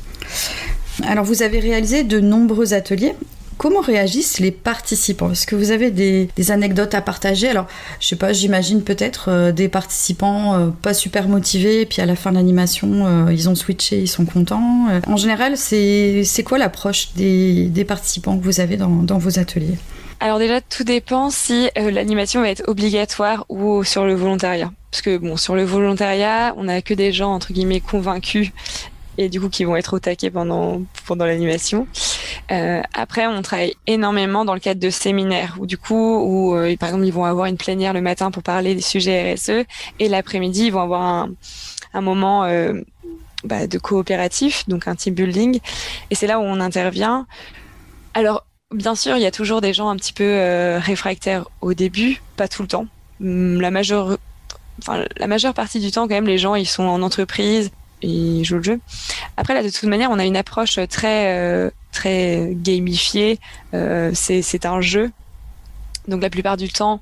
Alors 1.04 1.24
vous 1.24 1.42
avez 1.42 1.58
réalisé 1.58 2.04
de 2.04 2.20
nombreux 2.20 2.74
ateliers 2.74 3.14
Comment 3.56 3.80
réagissent 3.80 4.40
les 4.40 4.50
participants? 4.50 5.30
Est-ce 5.30 5.46
que 5.46 5.54
vous 5.54 5.70
avez 5.70 5.90
des, 5.90 6.28
anecdotes 6.50 6.94
à 6.94 7.00
partager? 7.00 7.48
Alors, 7.48 7.66
je 8.00 8.08
sais 8.08 8.16
pas, 8.16 8.32
j'imagine 8.32 8.82
peut-être 8.82 9.26
euh, 9.28 9.52
des 9.52 9.68
participants 9.68 10.54
euh, 10.54 10.68
pas 10.68 10.94
super 10.94 11.28
motivés, 11.28 11.82
et 11.82 11.86
puis 11.86 12.02
à 12.02 12.06
la 12.06 12.16
fin 12.16 12.30
de 12.30 12.36
l'animation, 12.36 13.06
euh, 13.06 13.32
ils 13.32 13.48
ont 13.48 13.54
switché, 13.54 14.00
ils 14.00 14.08
sont 14.08 14.24
contents. 14.24 14.88
en 15.06 15.16
général, 15.16 15.56
c'est 15.56 16.42
quoi 16.44 16.58
l'approche 16.58 17.12
des, 17.14 17.84
participants 17.86 18.38
que 18.38 18.44
vous 18.44 18.60
avez 18.60 18.76
dans, 18.76 19.18
vos 19.18 19.38
ateliers? 19.38 19.76
Alors 20.20 20.38
déjà, 20.38 20.60
tout 20.60 20.84
dépend 20.84 21.30
si 21.30 21.68
l'animation 21.76 22.40
va 22.40 22.48
être 22.48 22.62
obligatoire 22.66 23.44
ou 23.48 23.84
sur 23.84 24.04
le 24.04 24.14
volontariat. 24.14 24.72
Parce 24.90 25.02
que 25.02 25.18
bon, 25.18 25.36
sur 25.36 25.54
le 25.54 25.64
volontariat, 25.64 26.54
on 26.56 26.64
n'a 26.64 26.80
que 26.82 26.94
des 26.94 27.12
gens 27.12 27.34
entre 27.34 27.52
guillemets 27.52 27.80
convaincus 27.80 28.52
et 29.18 29.28
du 29.28 29.40
coup 29.40 29.48
qui 29.48 29.64
vont 29.64 29.76
être 29.76 29.94
au 29.94 29.98
taquet 29.98 30.30
pendant 30.30 30.82
pendant 31.06 31.26
l'animation. 31.26 31.86
Euh, 32.50 32.82
après, 32.94 33.26
on 33.26 33.40
travaille 33.42 33.74
énormément 33.86 34.44
dans 34.44 34.54
le 34.54 34.60
cadre 34.60 34.80
de 34.80 34.90
séminaires 34.90 35.56
où 35.58 35.66
du 35.66 35.78
coup, 35.78 36.18
où 36.18 36.54
euh, 36.54 36.76
par 36.76 36.90
exemple, 36.90 37.06
ils 37.06 37.12
vont 37.12 37.24
avoir 37.24 37.46
une 37.46 37.56
plénière 37.56 37.92
le 37.92 38.02
matin 38.02 38.30
pour 38.30 38.42
parler 38.42 38.74
des 38.74 38.82
sujets 38.82 39.34
RSE 39.34 39.64
et 39.98 40.08
l'après-midi, 40.08 40.66
ils 40.66 40.70
vont 40.70 40.82
avoir 40.82 41.02
un, 41.02 41.30
un 41.94 42.00
moment 42.00 42.44
euh, 42.44 42.74
bah, 43.44 43.66
de 43.66 43.78
coopératif, 43.78 44.68
donc 44.68 44.88
un 44.88 44.94
team 44.94 45.14
building. 45.14 45.60
Et 46.10 46.14
c'est 46.14 46.26
là 46.26 46.38
où 46.38 46.42
on 46.42 46.60
intervient. 46.60 47.26
Alors, 48.12 48.44
bien 48.72 48.94
sûr, 48.94 49.16
il 49.16 49.22
y 49.22 49.26
a 49.26 49.30
toujours 49.30 49.60
des 49.60 49.72
gens 49.72 49.88
un 49.88 49.96
petit 49.96 50.12
peu 50.12 50.24
euh, 50.24 50.78
réfractaires 50.78 51.46
au 51.60 51.74
début, 51.74 52.20
pas 52.36 52.48
tout 52.48 52.62
le 52.62 52.68
temps. 52.68 52.86
Hum, 53.20 53.60
la 53.60 53.70
majeure 53.70 54.18
Enfin, 54.80 55.04
la 55.16 55.28
majeure 55.28 55.54
partie 55.54 55.78
du 55.78 55.92
temps, 55.92 56.08
quand 56.08 56.14
même, 56.14 56.26
les 56.26 56.36
gens, 56.36 56.56
ils 56.56 56.66
sont 56.66 56.82
en 56.82 57.00
entreprise, 57.02 57.70
ils 58.04 58.44
jouent 58.44 58.56
le 58.56 58.62
jeu. 58.62 58.80
Après, 59.36 59.54
là, 59.54 59.62
de 59.62 59.68
toute 59.68 59.84
manière, 59.84 60.10
on 60.10 60.18
a 60.18 60.24
une 60.24 60.36
approche 60.36 60.78
très, 60.88 61.36
euh, 61.36 61.70
très 61.92 62.50
gamifiée. 62.52 63.38
Euh, 63.72 64.10
c'est 64.14 64.66
un 64.66 64.80
jeu. 64.80 65.10
Donc, 66.08 66.22
la 66.22 66.30
plupart 66.30 66.56
du 66.56 66.68
temps, 66.68 67.00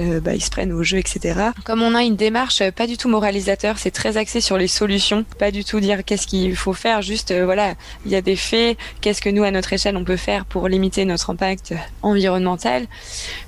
euh, 0.00 0.20
bah, 0.20 0.34
ils 0.34 0.42
se 0.42 0.50
prennent 0.50 0.72
au 0.72 0.82
jeu, 0.82 0.98
etc. 0.98 1.50
Comme 1.64 1.82
on 1.82 1.94
a 1.94 2.02
une 2.02 2.16
démarche 2.16 2.62
pas 2.70 2.86
du 2.86 2.96
tout 2.96 3.08
moralisateur, 3.08 3.78
c'est 3.78 3.90
très 3.90 4.16
axé 4.16 4.40
sur 4.40 4.58
les 4.58 4.68
solutions, 4.68 5.24
pas 5.38 5.50
du 5.50 5.64
tout 5.64 5.80
dire 5.80 6.04
qu'est-ce 6.04 6.26
qu'il 6.26 6.56
faut 6.56 6.72
faire, 6.72 7.02
juste 7.02 7.32
voilà, 7.32 7.74
il 8.06 8.12
y 8.12 8.16
a 8.16 8.22
des 8.22 8.36
faits, 8.36 8.78
qu'est-ce 9.00 9.20
que 9.20 9.30
nous 9.30 9.44
à 9.44 9.50
notre 9.50 9.72
échelle 9.72 9.96
on 9.96 10.04
peut 10.04 10.16
faire 10.16 10.44
pour 10.44 10.68
limiter 10.68 11.04
notre 11.04 11.30
impact 11.30 11.74
environnemental. 12.02 12.86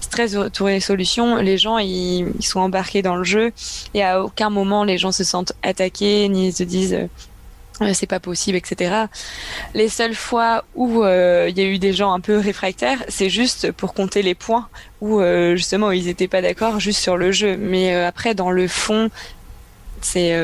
C'est 0.00 0.10
très 0.10 0.36
autour 0.36 0.66
des 0.68 0.80
solutions. 0.80 1.36
Les 1.36 1.58
gens 1.58 1.78
ils, 1.78 2.32
ils, 2.38 2.44
sont 2.44 2.60
embarqués 2.60 3.02
dans 3.02 3.16
le 3.16 3.24
jeu 3.24 3.52
et 3.94 4.02
à 4.02 4.22
aucun 4.22 4.50
moment 4.50 4.84
les 4.84 4.98
gens 4.98 5.12
se 5.12 5.24
sentent 5.24 5.52
attaqués 5.62 6.28
ni 6.28 6.52
se 6.52 6.62
disent 6.62 6.94
euh, 6.94 7.06
c'est 7.92 8.06
pas 8.06 8.20
possible, 8.20 8.56
etc. 8.56 9.06
Les 9.74 9.88
seules 9.88 10.14
fois 10.14 10.64
où 10.74 11.02
euh, 11.02 11.48
il 11.50 11.58
y 11.58 11.60
a 11.60 11.64
eu 11.64 11.78
des 11.78 11.92
gens 11.92 12.12
un 12.12 12.20
peu 12.20 12.38
réfractaires, 12.38 13.02
c'est 13.08 13.30
juste 13.30 13.72
pour 13.72 13.94
compter 13.94 14.22
les 14.22 14.34
points, 14.34 14.68
où 15.00 15.20
euh, 15.20 15.56
justement 15.56 15.90
ils 15.90 16.08
étaient 16.08 16.28
pas 16.28 16.42
d'accord 16.42 16.80
juste 16.80 17.00
sur 17.00 17.16
le 17.16 17.32
jeu. 17.32 17.56
Mais 17.56 17.94
après, 17.94 18.34
dans 18.34 18.50
le 18.50 18.68
fond, 18.68 19.10
c'est 20.00 20.36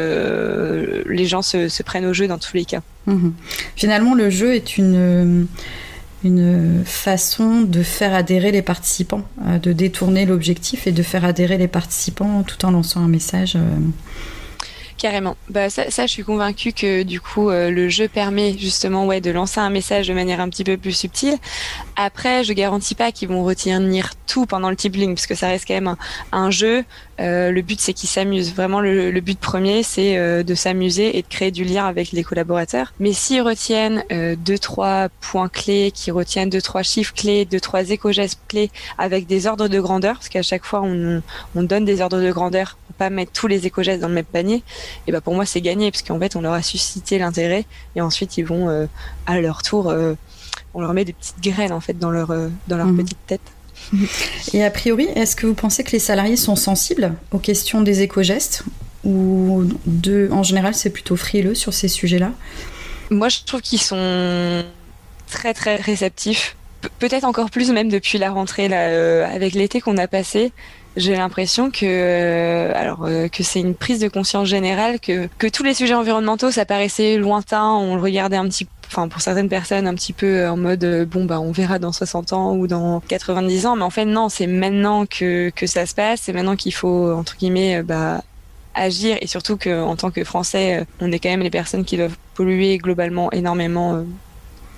les 1.07 1.27
gens 1.27 1.43
se, 1.43 1.69
se, 1.69 1.83
prennent 1.83 2.07
au 2.07 2.15
jeu 2.15 2.27
dans 2.27 2.39
tous 2.39 2.57
les 2.57 2.65
cas. 2.65 2.81
Mhm. 3.07 3.35
Finalement, 3.77 4.15
le 4.15 4.31
jeu 4.31 4.55
est 4.55 4.77
une 4.77 5.47
une 6.23 6.85
façon 6.85 7.63
de 7.63 7.83
faire 7.83 8.15
adhérer 8.15 8.53
les 8.53 8.61
participants, 8.61 9.23
de 9.63 9.73
détourner 9.73 10.27
l'objectif 10.27 10.87
et 10.87 10.93
de 10.93 11.03
faire 11.03 11.25
adhérer 11.25 11.57
les 11.57 11.69
participants 11.69 12.43
tout 12.43 12.63
en 12.67 12.73
lançant 12.73 13.01
un 13.01 13.09
message. 13.09 13.57
Carrément. 15.00 15.38
Bah 15.49 15.71
ça, 15.71 15.87
je 15.88 16.12
suis 16.12 16.25
convaincue 16.25 16.75
que 16.75 17.04
du 17.04 17.23
coup 17.23 17.49
euh, 17.49 17.71
le 17.71 17.88
jeu 17.88 18.07
permet 18.07 18.59
justement 18.59 19.07
ouais 19.07 19.23
de 19.23 19.30
lancer 19.30 19.59
un 19.59 19.71
message 19.71 20.09
de 20.09 20.12
manière 20.12 20.40
un 20.40 20.50
petit 20.50 20.62
peu 20.62 20.76
plus 20.76 20.92
subtile. 20.92 21.38
Après, 21.97 22.45
je 22.45 22.52
garantis 22.52 22.95
pas 22.95 23.11
qu'ils 23.11 23.30
vont 23.30 23.42
retenir 23.42 24.11
tout 24.26 24.45
pendant 24.45 24.69
le 24.69 24.76
tippling 24.76 25.14
parce 25.14 25.26
que 25.26 25.35
ça 25.35 25.49
reste 25.49 25.66
quand 25.66 25.73
même 25.73 25.97
un, 26.33 26.50
jeu. 26.50 26.85
Euh, 27.21 27.50
le 27.50 27.62
but 27.62 27.81
c'est 27.81 27.93
qu'ils 27.93 28.09
s'amusent. 28.09 28.55
Vraiment, 28.55 28.81
le, 28.81 29.11
le, 29.11 29.21
but 29.21 29.39
premier 29.39 29.83
c'est 29.83 30.17
euh, 30.17 30.43
de 30.43 30.55
s'amuser 30.55 31.19
et 31.19 31.23
de 31.23 31.29
créer 31.29 31.50
du 31.50 31.65
lien 31.65 31.87
avec 31.87 32.12
les 32.12 32.25
collaborateurs. 32.25 32.93
Mais 32.99 33.12
s'ils 33.12 33.43
retiennent 33.43 34.05
deux 34.39 34.59
trois 34.59 35.09
points 35.21 35.49
clés, 35.49 35.91
qu'ils 35.95 36.12
retiennent 36.12 36.50
deux 36.50 36.62
trois 36.62 36.83
chiffres 36.83 37.15
clés, 37.15 37.45
deux 37.45 37.61
trois 37.61 37.91
éco-gestes 37.91 38.41
clés 38.49 38.71
avec 38.99 39.27
des 39.27 39.47
ordres 39.47 39.69
de 39.69 39.81
grandeur, 39.81 40.15
parce 40.15 40.29
qu'à 40.29 40.43
chaque 40.43 40.65
fois 40.65 40.81
on, 40.83 41.23
on 41.55 41.62
donne 41.62 41.85
des 41.85 42.00
ordres 42.00 42.21
de 42.21 42.33
grandeur 42.33 42.79
pour 42.87 42.97
pas 42.97 43.11
mettre 43.11 43.33
tous 43.33 43.47
les 43.47 43.67
éco-gestes 43.67 44.00
dans 44.00 44.09
le 44.09 44.15
même 44.15 44.25
panier 44.25 44.62
et 45.07 45.12
bah 45.12 45.21
pour 45.21 45.35
moi 45.35 45.47
c'est 45.47 45.61
gagné 45.61 45.91
parce 45.91 46.03
qu'en 46.03 46.19
fait 46.19 46.37
on 46.37 46.41
leur 46.41 46.53
a 46.53 46.62
suscité 46.62 47.19
l'intérêt 47.19 47.65
et 47.97 48.00
ensuite 48.00 48.37
ils 48.39 48.45
vont 48.45 48.69
euh, 48.69 48.87
à 49.27 49.41
leur 49.41 49.62
tour 49.62 49.89
euh, 49.89 50.15
on 50.75 50.81
leur 50.81 50.93
met 50.93 51.05
des 51.05 51.12
petites 51.12 51.41
graines 51.41 51.73
en 51.73 51.81
fait 51.81 51.99
dans 51.99 52.11
leur 52.11 52.31
euh, 52.31 52.49
dans 52.69 52.77
leur 52.77 52.87
mhm. 52.87 52.99
petite 52.99 53.19
tête. 53.27 53.41
Et 54.53 54.65
a 54.65 54.71
priori, 54.71 55.09
est-ce 55.15 55.37
que 55.37 55.47
vous 55.47 55.55
pensez 55.55 55.85
que 55.85 55.93
les 55.93 55.99
salariés 55.99 56.37
sont 56.37 56.57
sensibles 56.57 57.15
aux 57.33 57.39
questions 57.39 57.81
des 57.81 58.03
éco-gestes 58.03 58.65
ou 59.03 59.65
en 60.31 60.43
général 60.43 60.75
c'est 60.75 60.91
plutôt 60.91 61.17
frileux 61.17 61.55
sur 61.55 61.73
ces 61.73 61.89
sujets-là? 61.89 62.33
Moi 63.11 63.29
je 63.29 63.39
trouve 63.45 63.61
qu'ils 63.61 63.81
sont 63.81 64.65
très 65.29 65.55
très 65.55 65.77
réceptifs. 65.77 66.57
Peut-être 66.99 67.25
encore 67.25 67.51
plus 67.51 67.71
même 67.73 67.89
depuis 67.89 68.19
la 68.19 68.31
rentrée 68.31 68.69
là, 68.69 69.27
avec 69.27 69.55
l'été 69.55 69.81
qu'on 69.81 69.97
a 69.97 70.07
passé. 70.07 70.53
J'ai 70.97 71.15
l'impression 71.15 71.71
que 71.71 71.85
euh, 71.85 72.73
alors 72.75 73.05
euh, 73.05 73.29
que 73.29 73.45
c'est 73.45 73.61
une 73.61 73.77
prise 73.77 74.01
de 74.01 74.09
conscience 74.09 74.49
générale 74.49 74.99
que 74.99 75.29
que 75.39 75.47
tous 75.47 75.63
les 75.63 75.73
sujets 75.73 75.95
environnementaux 75.95 76.51
ça 76.51 76.65
paraissait 76.65 77.17
lointain 77.17 77.65
on 77.65 77.95
le 77.95 78.03
regardait 78.03 78.37
un 78.37 78.49
petit 78.49 78.67
enfin 78.91 79.09
pour 79.09 79.21
certaines 79.21 79.49
personnes 79.49 79.87
un 79.87 79.95
petit 79.95 80.13
peu 80.13 80.49
en 80.49 80.57
mode 80.57 80.85
euh, 80.85 81.05
bon 81.05 81.25
bah 81.25 81.41
on 81.41 81.53
verra 81.53 81.79
dans 81.79 81.93
60 81.93 82.33
ans 82.33 82.57
ou 82.57 82.67
dans 82.67 83.01
90 83.01 83.67
ans 83.67 83.77
mais 83.77 83.83
en 83.83 83.91
fait 83.91 84.05
non 84.05 84.29
c'est 84.29 84.47
maintenant 84.47 85.07
que 85.07 85.51
que 85.51 85.67
ça 85.67 85.87
se 85.87 85.95
passe 85.95 86.23
c'est 86.23 86.33
maintenant 86.33 86.57
qu'il 86.57 86.75
faut 86.75 87.13
entre 87.13 87.37
guillemets 87.37 87.83
bah 87.83 88.23
agir 88.75 89.17
et 89.21 89.27
surtout 89.27 89.57
que 89.57 89.83
en 89.83 89.97
tant 89.97 90.11
que 90.11 90.25
français 90.25 90.87
on 91.01 91.11
est 91.13 91.19
quand 91.19 91.31
même 91.31 91.41
les 91.41 91.51
personnes 91.51 91.85
qui 91.85 91.97
doivent 91.97 92.17
polluer 92.35 92.79
globalement 92.79 93.31
énormément 93.33 94.05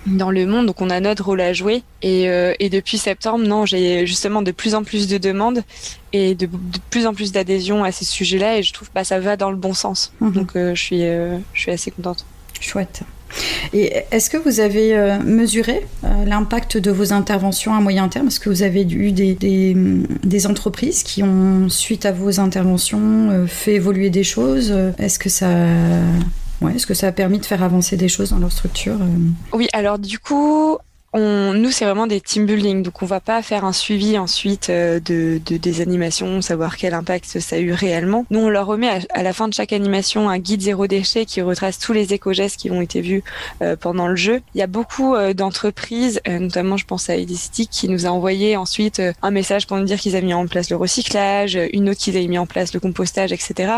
dans 0.06 0.30
le 0.30 0.46
monde, 0.46 0.66
donc 0.66 0.80
on 0.80 0.90
a 0.90 1.00
notre 1.00 1.24
rôle 1.24 1.40
à 1.40 1.52
jouer. 1.52 1.82
Et, 2.02 2.28
euh, 2.28 2.54
et 2.58 2.70
depuis 2.70 2.98
septembre, 2.98 3.44
non, 3.46 3.66
j'ai 3.66 4.06
justement 4.06 4.42
de 4.42 4.50
plus 4.50 4.74
en 4.74 4.82
plus 4.82 5.06
de 5.06 5.18
demandes 5.18 5.62
et 6.12 6.34
de, 6.34 6.46
de 6.46 6.78
plus 6.90 7.06
en 7.06 7.14
plus 7.14 7.32
d'adhésions 7.32 7.84
à 7.84 7.92
ces 7.92 8.04
sujets-là, 8.04 8.58
et 8.58 8.62
je 8.62 8.72
trouve 8.72 8.88
que 8.88 8.94
bah, 8.94 9.04
ça 9.04 9.20
va 9.20 9.36
dans 9.36 9.50
le 9.50 9.56
bon 9.56 9.74
sens. 9.74 10.12
Mhm. 10.20 10.32
Donc 10.32 10.56
euh, 10.56 10.74
je 10.74 10.82
suis, 10.82 11.04
euh, 11.04 11.38
je 11.54 11.60
suis 11.60 11.70
assez 11.70 11.90
contente. 11.90 12.26
Chouette. 12.60 13.02
Et 13.72 14.04
est-ce 14.10 14.30
que 14.30 14.36
vous 14.36 14.60
avez 14.60 15.18
mesuré 15.24 15.86
l'impact 16.26 16.76
de 16.76 16.90
vos 16.90 17.12
interventions 17.12 17.74
à 17.74 17.80
moyen 17.80 18.08
terme? 18.08 18.28
Est-ce 18.28 18.40
que 18.40 18.50
vous 18.50 18.62
avez 18.62 18.82
eu 18.82 19.12
des, 19.12 20.46
entreprises 20.46 21.02
qui 21.02 21.22
ont, 21.22 21.68
suite 21.68 22.04
à 22.06 22.12
vos 22.12 22.40
interventions, 22.40 23.46
fait 23.46 23.74
évoluer 23.74 24.10
des 24.10 24.24
choses? 24.24 24.72
Est-ce 24.98 25.18
que 25.18 25.28
ça 25.28 25.48
est-ce 26.68 26.86
que 26.86 26.94
ça 26.94 27.08
a 27.08 27.12
permis 27.12 27.38
de 27.38 27.46
faire 27.46 27.62
avancer 27.62 27.96
des 27.96 28.08
choses 28.08 28.30
dans 28.30 28.38
leur 28.38 28.52
structure 28.52 28.96
euh? 29.00 29.56
Oui, 29.56 29.68
alors 29.72 29.98
du 29.98 30.18
coup, 30.18 30.78
on, 31.14 31.52
nous, 31.52 31.70
c'est 31.70 31.84
vraiment 31.84 32.06
des 32.06 32.20
team 32.20 32.46
building, 32.46 32.82
donc 32.82 33.02
on 33.02 33.06
va 33.06 33.20
pas 33.20 33.42
faire 33.42 33.66
un 33.66 33.74
suivi 33.74 34.16
ensuite 34.16 34.70
euh, 34.70 34.98
de, 34.98 35.40
de, 35.44 35.58
des 35.58 35.82
animations, 35.82 36.40
savoir 36.40 36.78
quel 36.78 36.94
impact 36.94 37.38
ça 37.38 37.56
a 37.56 37.58
eu 37.58 37.72
réellement. 37.72 38.24
Nous, 38.30 38.40
on 38.40 38.48
leur 38.48 38.66
remet 38.66 38.88
à, 39.10 39.22
la 39.22 39.32
fin 39.34 39.46
de 39.46 39.52
chaque 39.52 39.74
animation 39.74 40.30
un 40.30 40.38
guide 40.38 40.62
zéro 40.62 40.86
déchet 40.86 41.26
qui 41.26 41.42
retrace 41.42 41.78
tous 41.78 41.92
les 41.92 42.14
éco-gestes 42.14 42.56
qui 42.56 42.70
ont 42.70 42.80
été 42.80 43.02
vus 43.02 43.22
euh, 43.60 43.76
pendant 43.76 44.08
le 44.08 44.16
jeu. 44.16 44.40
Il 44.54 44.58
y 44.58 44.62
a 44.62 44.66
beaucoup 44.66 45.14
euh, 45.14 45.34
d'entreprises, 45.34 46.20
notamment 46.26 46.78
je 46.78 46.86
pense 46.86 47.10
à 47.10 47.16
Edistic, 47.16 47.68
qui 47.70 47.88
nous 47.88 48.06
a 48.06 48.08
envoyé 48.08 48.56
ensuite 48.56 49.02
un 49.20 49.30
message 49.30 49.66
pour 49.66 49.76
nous 49.76 49.84
dire 49.84 50.00
qu'ils 50.00 50.16
avaient 50.16 50.24
mis 50.24 50.34
en 50.34 50.46
place 50.46 50.70
le 50.70 50.76
recyclage, 50.76 51.58
une 51.72 51.90
autre 51.90 52.00
qu'ils 52.00 52.16
avaient 52.16 52.26
mis 52.26 52.38
en 52.38 52.46
place 52.46 52.72
le 52.72 52.80
compostage, 52.80 53.32
etc. 53.32 53.72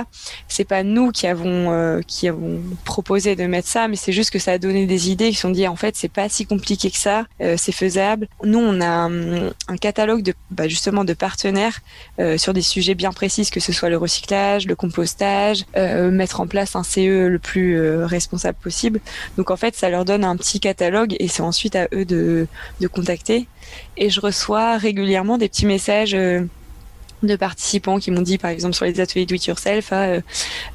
C'est 0.47 0.65
pas 0.65 0.83
nous 0.83 1.11
qui 1.11 1.27
avons 1.27 2.01
qui 2.07 2.29
avons 2.29 2.61
proposé 2.85 3.35
de 3.35 3.45
mettre 3.45 3.69
ça, 3.69 3.89
mais 3.89 3.97
c'est 3.97 4.13
juste 4.13 4.31
que 4.31 4.39
ça 4.39 4.53
a 4.53 4.59
donné 4.59 4.87
des 4.87 5.11
idées 5.11 5.31
qui 5.31 5.37
sont 5.37 5.51
dit 5.51 5.67
en 5.67 5.77
fait 5.77 5.97
c'est 5.97 6.09
pas 6.09 6.29
si 6.29 6.47
compliqué 6.47 6.91
que 6.91 6.99
ça 6.99 7.24
euh, 7.41 7.57
c'est 7.59 7.73
faisable. 7.73 8.29
Nous, 8.43 8.59
on 8.59 8.81
a 8.81 9.09
un, 9.09 9.77
catalogue 9.81 10.23
de 10.23 10.35
bah, 10.51 10.69
justement 10.69 11.05
de 11.05 11.13
partenaires 11.13 11.81
euh, 12.19 12.39
sur 12.39 12.53
des 12.53 12.63
sujets 12.63 12.95
bien 12.95 13.13
précis, 13.13 13.49
que 13.51 13.61
ce 13.61 13.73
soit 13.73 13.91
le 13.91 13.97
recyclage, 13.97 14.67
le 14.67 14.77
compostage, 14.77 15.65
euh, 15.77 16.11
mettre 16.11 16.41
en 16.41 16.47
place 16.47 16.77
un 16.77 16.83
CE 16.83 17.29
le 17.29 17.39
plus 17.39 17.79
responsable 18.05 18.59
possible. 18.63 19.01
Donc 19.37 19.51
en 19.51 19.57
fait, 19.57 19.75
ça 19.77 19.91
leur 19.91 20.05
donne 20.05 20.25
un 20.25 20.37
petit 20.37 20.61
catalogue 20.61 21.17
et 21.19 21.29
c'est 21.29 21.43
ensuite 21.43 21.77
à 21.77 21.89
eux 21.93 22.05
de, 22.05 22.47
de 22.81 22.87
contacter. 22.87 23.47
Et 23.97 24.11
je 24.11 24.21
reçois 24.21 24.77
régulièrement 24.77 25.39
des 25.39 25.49
petits 25.49 25.67
messages 25.67 26.17
de 27.27 27.37
participants 27.37 27.99
qui 27.99 28.11
m'ont 28.11 28.23
dit, 28.23 28.39
par 28.39 28.51
exemple, 28.51 28.75
sur 28.75 28.85
les 28.85 29.01
ateliers 29.01 29.27
do 29.27 29.35
it 29.35 29.47
yourself, 29.47 29.89
ah, 29.93 30.03
euh, 30.03 30.21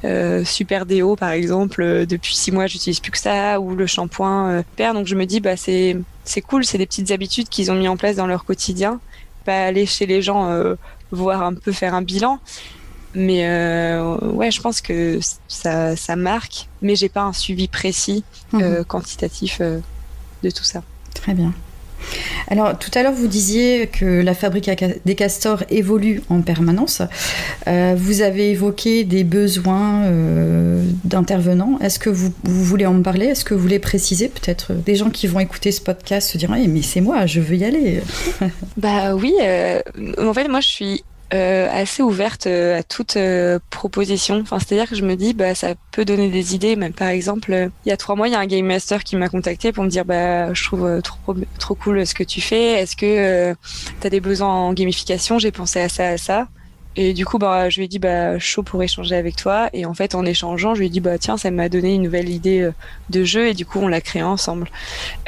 euh, 0.04 0.44
super 0.44 0.86
déo, 0.86 1.16
par 1.16 1.30
exemple, 1.30 1.82
euh, 1.82 2.06
depuis 2.06 2.34
six 2.34 2.52
mois, 2.52 2.66
j'utilise 2.66 3.00
plus 3.00 3.10
que 3.10 3.18
ça, 3.18 3.60
ou 3.60 3.74
le 3.74 3.86
shampoing 3.86 4.62
perd. 4.76 4.96
Donc 4.96 5.06
je 5.06 5.14
me 5.14 5.26
dis, 5.26 5.40
bah 5.40 5.56
c'est 5.56 5.96
c'est 6.24 6.40
cool, 6.40 6.64
c'est 6.64 6.78
des 6.78 6.86
petites 6.86 7.10
habitudes 7.10 7.48
qu'ils 7.48 7.70
ont 7.70 7.74
mis 7.74 7.88
en 7.88 7.96
place 7.96 8.16
dans 8.16 8.26
leur 8.26 8.44
quotidien. 8.44 9.00
Pas 9.44 9.64
aller 9.64 9.86
chez 9.86 10.06
les 10.06 10.22
gens 10.22 10.76
voir 11.10 11.42
un 11.42 11.54
peu 11.54 11.72
faire 11.72 11.94
un 11.94 12.02
bilan. 12.02 12.38
Mais 13.14 13.40
ouais, 14.22 14.50
je 14.50 14.60
pense 14.60 14.80
que 14.80 15.18
ça, 15.48 15.96
ça 15.96 16.16
marque, 16.16 16.68
mais 16.82 16.94
j'ai 16.94 17.08
pas 17.08 17.22
un 17.22 17.32
suivi 17.32 17.66
précis, 17.68 18.22
mmh. 18.52 18.84
quantitatif 18.86 19.60
de 19.60 20.50
tout 20.50 20.64
ça. 20.64 20.82
Très 21.14 21.34
bien. 21.34 21.52
Alors, 22.48 22.78
tout 22.78 22.90
à 22.94 23.02
l'heure, 23.02 23.12
vous 23.12 23.26
disiez 23.26 23.86
que 23.86 24.04
la 24.04 24.34
fabrique 24.34 24.70
des 25.04 25.14
castors 25.14 25.62
évolue 25.70 26.22
en 26.28 26.40
permanence. 26.42 27.02
Euh, 27.68 27.94
vous 27.96 28.22
avez 28.22 28.50
évoqué 28.50 29.04
des 29.04 29.24
besoins 29.24 30.04
euh, 30.04 30.84
d'intervenants. 31.04 31.78
Est-ce 31.80 31.98
que 31.98 32.10
vous, 32.10 32.32
voulez 32.44 32.86
en 32.86 33.02
parler? 33.02 33.26
Est-ce 33.26 33.44
que 33.44 33.54
vous 33.54 33.60
voulez 33.60 33.78
préciser 33.78 34.28
Peut-être 34.28 34.72
des 34.72 34.96
gens 34.96 35.10
qui 35.10 35.26
vont 35.26 35.40
écouter 35.40 35.72
ce 35.72 35.80
podcast 35.80 36.30
se 36.30 36.38
diront 36.38 36.54
eh, 36.54 36.66
Mais 36.66 36.82
c'est 36.82 37.00
moi, 37.00 37.26
je 37.26 37.40
veux 37.40 37.56
y 37.56 37.64
aller. 37.64 38.00
bah 38.76 39.14
oui, 39.14 39.34
euh, 39.40 39.80
en 40.18 40.34
fait, 40.34 40.48
moi, 40.48 40.60
je 40.60 40.68
suis 40.68 41.04
euh, 41.32 41.68
assez 41.70 42.02
ouverte 42.02 42.48
euh, 42.48 42.80
à 42.80 42.82
toute 42.82 43.16
euh, 43.16 43.60
proposition. 43.70 44.40
Enfin, 44.40 44.58
c'est-à-dire 44.58 44.88
que 44.88 44.96
je 44.96 45.04
me 45.04 45.14
dis, 45.14 45.32
bah, 45.32 45.54
ça 45.54 45.74
peut 45.92 46.04
donner 46.04 46.28
des 46.28 46.56
idées. 46.56 46.74
Même 46.74 46.92
par 46.92 47.08
exemple, 47.08 47.70
il 47.86 47.88
y 47.88 47.92
a 47.92 47.96
trois 47.96 48.16
mois, 48.16 48.26
il 48.26 48.32
y 48.32 48.34
a 48.34 48.40
un 48.40 48.46
game 48.46 48.66
master 48.66 49.04
qui 49.04 49.14
m'a 49.14 49.28
contacté 49.28 49.70
pour 49.70 49.84
me 49.84 49.88
dire, 49.88 50.04
bah, 50.04 50.52
je 50.52 50.64
trouve 50.64 51.00
trop 51.02 51.36
trop 51.60 51.74
cool 51.76 52.04
ce 52.04 52.14
que 52.14 52.24
tu 52.24 52.40
fais. 52.40 52.80
Est-ce 52.80 52.96
que 52.96 53.54
tu 54.00 54.06
as 54.06 54.10
des 54.10 54.20
besoins 54.20 54.48
en 54.48 54.72
gamification? 54.72 55.38
J'ai 55.38 55.52
pensé 55.52 55.80
à 55.80 55.88
ça, 55.88 56.08
à 56.08 56.16
ça. 56.16 56.48
Et 56.96 57.14
du 57.14 57.24
coup, 57.24 57.38
bah, 57.38 57.70
je 57.70 57.76
lui 57.76 57.84
ai 57.84 57.88
dit, 57.88 58.00
bah, 58.00 58.40
chaud 58.40 58.64
pour 58.64 58.82
échanger 58.82 59.14
avec 59.14 59.36
toi. 59.36 59.70
Et 59.72 59.86
en 59.86 59.94
fait, 59.94 60.16
en 60.16 60.26
échangeant, 60.26 60.74
je 60.74 60.80
lui 60.80 60.86
ai 60.88 60.90
dit, 60.90 61.00
bah, 61.00 61.16
tiens, 61.18 61.36
ça 61.36 61.52
m'a 61.52 61.68
donné 61.68 61.94
une 61.94 62.02
nouvelle 62.02 62.28
idée 62.28 62.68
de 63.08 63.24
jeu. 63.24 63.46
Et 63.46 63.54
du 63.54 63.64
coup, 63.64 63.78
on 63.78 63.86
l'a 63.86 64.00
créé 64.00 64.22
ensemble. 64.22 64.68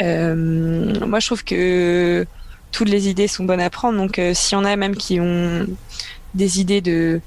moi, 0.00 1.20
je 1.20 1.26
trouve 1.26 1.44
que 1.44 2.26
toutes 2.72 2.88
les 2.88 3.08
idées 3.08 3.28
sont 3.28 3.44
bonnes 3.44 3.60
à 3.60 3.70
prendre. 3.70 3.98
Donc, 3.98 4.18
euh, 4.18 4.34
s'il 4.34 4.58
y 4.58 4.60
en 4.60 4.64
a 4.64 4.74
même 4.74 4.96
qui 4.96 5.20
ont 5.20 5.66
des 6.34 6.60
idées 6.60 6.80
de, 6.80 7.20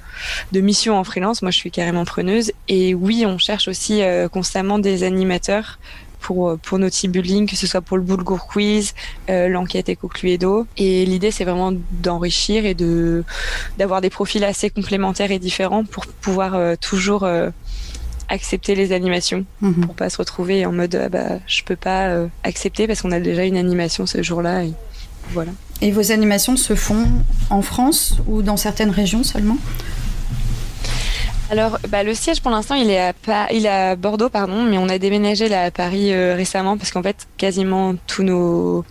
de 0.52 0.62
mission 0.62 0.98
en 0.98 1.04
freelance, 1.04 1.44
moi 1.44 1.52
je 1.52 1.58
suis 1.58 1.72
carrément 1.72 2.04
preneuse. 2.04 2.52
Et 2.68 2.96
oui, 2.96 3.24
on 3.25 3.38
cherche 3.38 3.68
aussi 3.68 4.02
euh, 4.02 4.28
constamment 4.28 4.80
des 4.80 5.04
animateurs 5.04 5.80
pour, 6.20 6.50
euh, 6.50 6.58
pour 6.58 6.80
nos 6.80 6.90
team 6.90 7.12
building, 7.12 7.48
que 7.48 7.56
ce 7.56 7.68
soit 7.68 7.82
pour 7.82 7.98
le 7.98 8.04
Boulgour 8.04 8.48
Quiz, 8.48 8.96
l'enquête 9.30 9.90
Eco-Cluedo. 9.90 10.66
Et 10.78 11.06
l'idée, 11.06 11.30
c'est 11.30 11.46
vraiment 11.46 11.72
d'enrichir 11.92 12.66
et 12.66 12.74
de 12.74 13.24
d'avoir 13.78 14.02
des 14.02 14.10
profils 14.10 14.44
assez 14.44 14.72
complémentaires 14.72 15.30
et 15.30 15.38
différents 15.38 15.86
pour 15.86 16.08
pouvoir 16.08 16.75
toujours 16.80 17.28
accepter 18.28 18.74
les 18.74 18.92
animations, 18.92 19.46
mhm. 19.62 19.86
pour 19.86 19.94
pas 19.94 20.10
se 20.10 20.18
retrouver 20.18 20.66
en 20.66 20.72
mode 20.72 20.96
ah 20.96 21.10
bah, 21.10 21.38
je 21.46 21.62
peux 21.62 21.75
pas 21.75 22.25
accepter 22.44 22.88
parce 22.88 23.04
qu'on 23.04 23.12
a 23.12 23.20
déjà 23.20 23.44
une 23.44 23.58
animation 23.58 24.08
ce 24.08 24.24
jour-là. 24.24 24.64
Et 24.64 24.74
Et 25.82 25.91
vos 25.91 26.12
animations 26.12 26.55
se 26.55 26.75
font 26.75 27.05
en 27.50 27.62
France 27.62 28.17
ou 28.27 28.41
dans 28.41 28.58
certaines 28.58 28.91
régions 28.91 29.24
seulement? 29.24 29.58
Alors, 31.51 31.77
bah, 31.89 32.03
le 32.03 32.15
siège 32.15 32.41
pour 32.41 32.50
l'instant, 32.51 32.75
il 32.75 32.89
est 32.89 33.67
à 33.67 33.96
Bordeaux, 33.96 34.29
pardon, 34.29 34.63
mais 34.63 34.77
on 34.77 34.89
a 34.89 34.98
déménagé 34.98 35.48
là 35.48 35.65
à 35.65 35.72
Paris 35.72 36.12
euh, 36.12 36.36
récemment 36.36 36.75
parce 36.77 36.91
qu'en 36.91 37.03
fait, 37.03 37.27
quasiment 37.38 37.96
tous 38.08 38.24
nos 38.24 38.84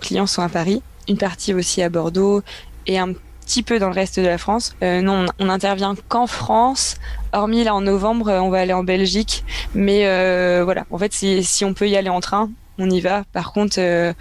clients 0.00 0.26
sont 0.26 0.42
à 0.42 0.48
Paris. 0.48 0.82
Une 1.08 1.18
partie 1.18 1.54
aussi 1.54 1.82
à 1.82 1.88
Bordeaux 1.88 2.42
et 2.88 2.98
un 2.98 3.12
petit 3.46 3.62
peu 3.62 3.78
dans 3.78 3.88
le 3.88 3.94
reste 3.94 4.18
de 4.18 4.26
la 4.26 4.38
France. 4.38 4.74
Euh, 4.82 5.00
non, 5.00 5.26
on, 5.38 5.44
n'intervient 5.46 5.94
qu'en 6.08 6.26
France. 6.26 6.96
Hormis 7.32 7.64
là 7.64 7.74
en 7.74 7.80
novembre, 7.80 8.30
on 8.32 8.50
va 8.50 8.58
aller 8.58 8.72
en 8.72 8.82
Belgique, 8.82 9.44
mais 9.74 10.06
euh, 10.06 10.62
voilà. 10.64 10.84
En 10.90 10.98
fait, 10.98 11.12
si 11.12 11.64
on 11.64 11.74
peut 11.74 11.88
y 11.88 11.96
aller 11.96 12.08
en 12.08 12.20
train, 12.20 12.50
on 12.78 12.90
y 12.90 13.00
va. 13.00 13.24
Par 13.32 13.52
contre, 13.52 13.76
euh, 13.78 14.12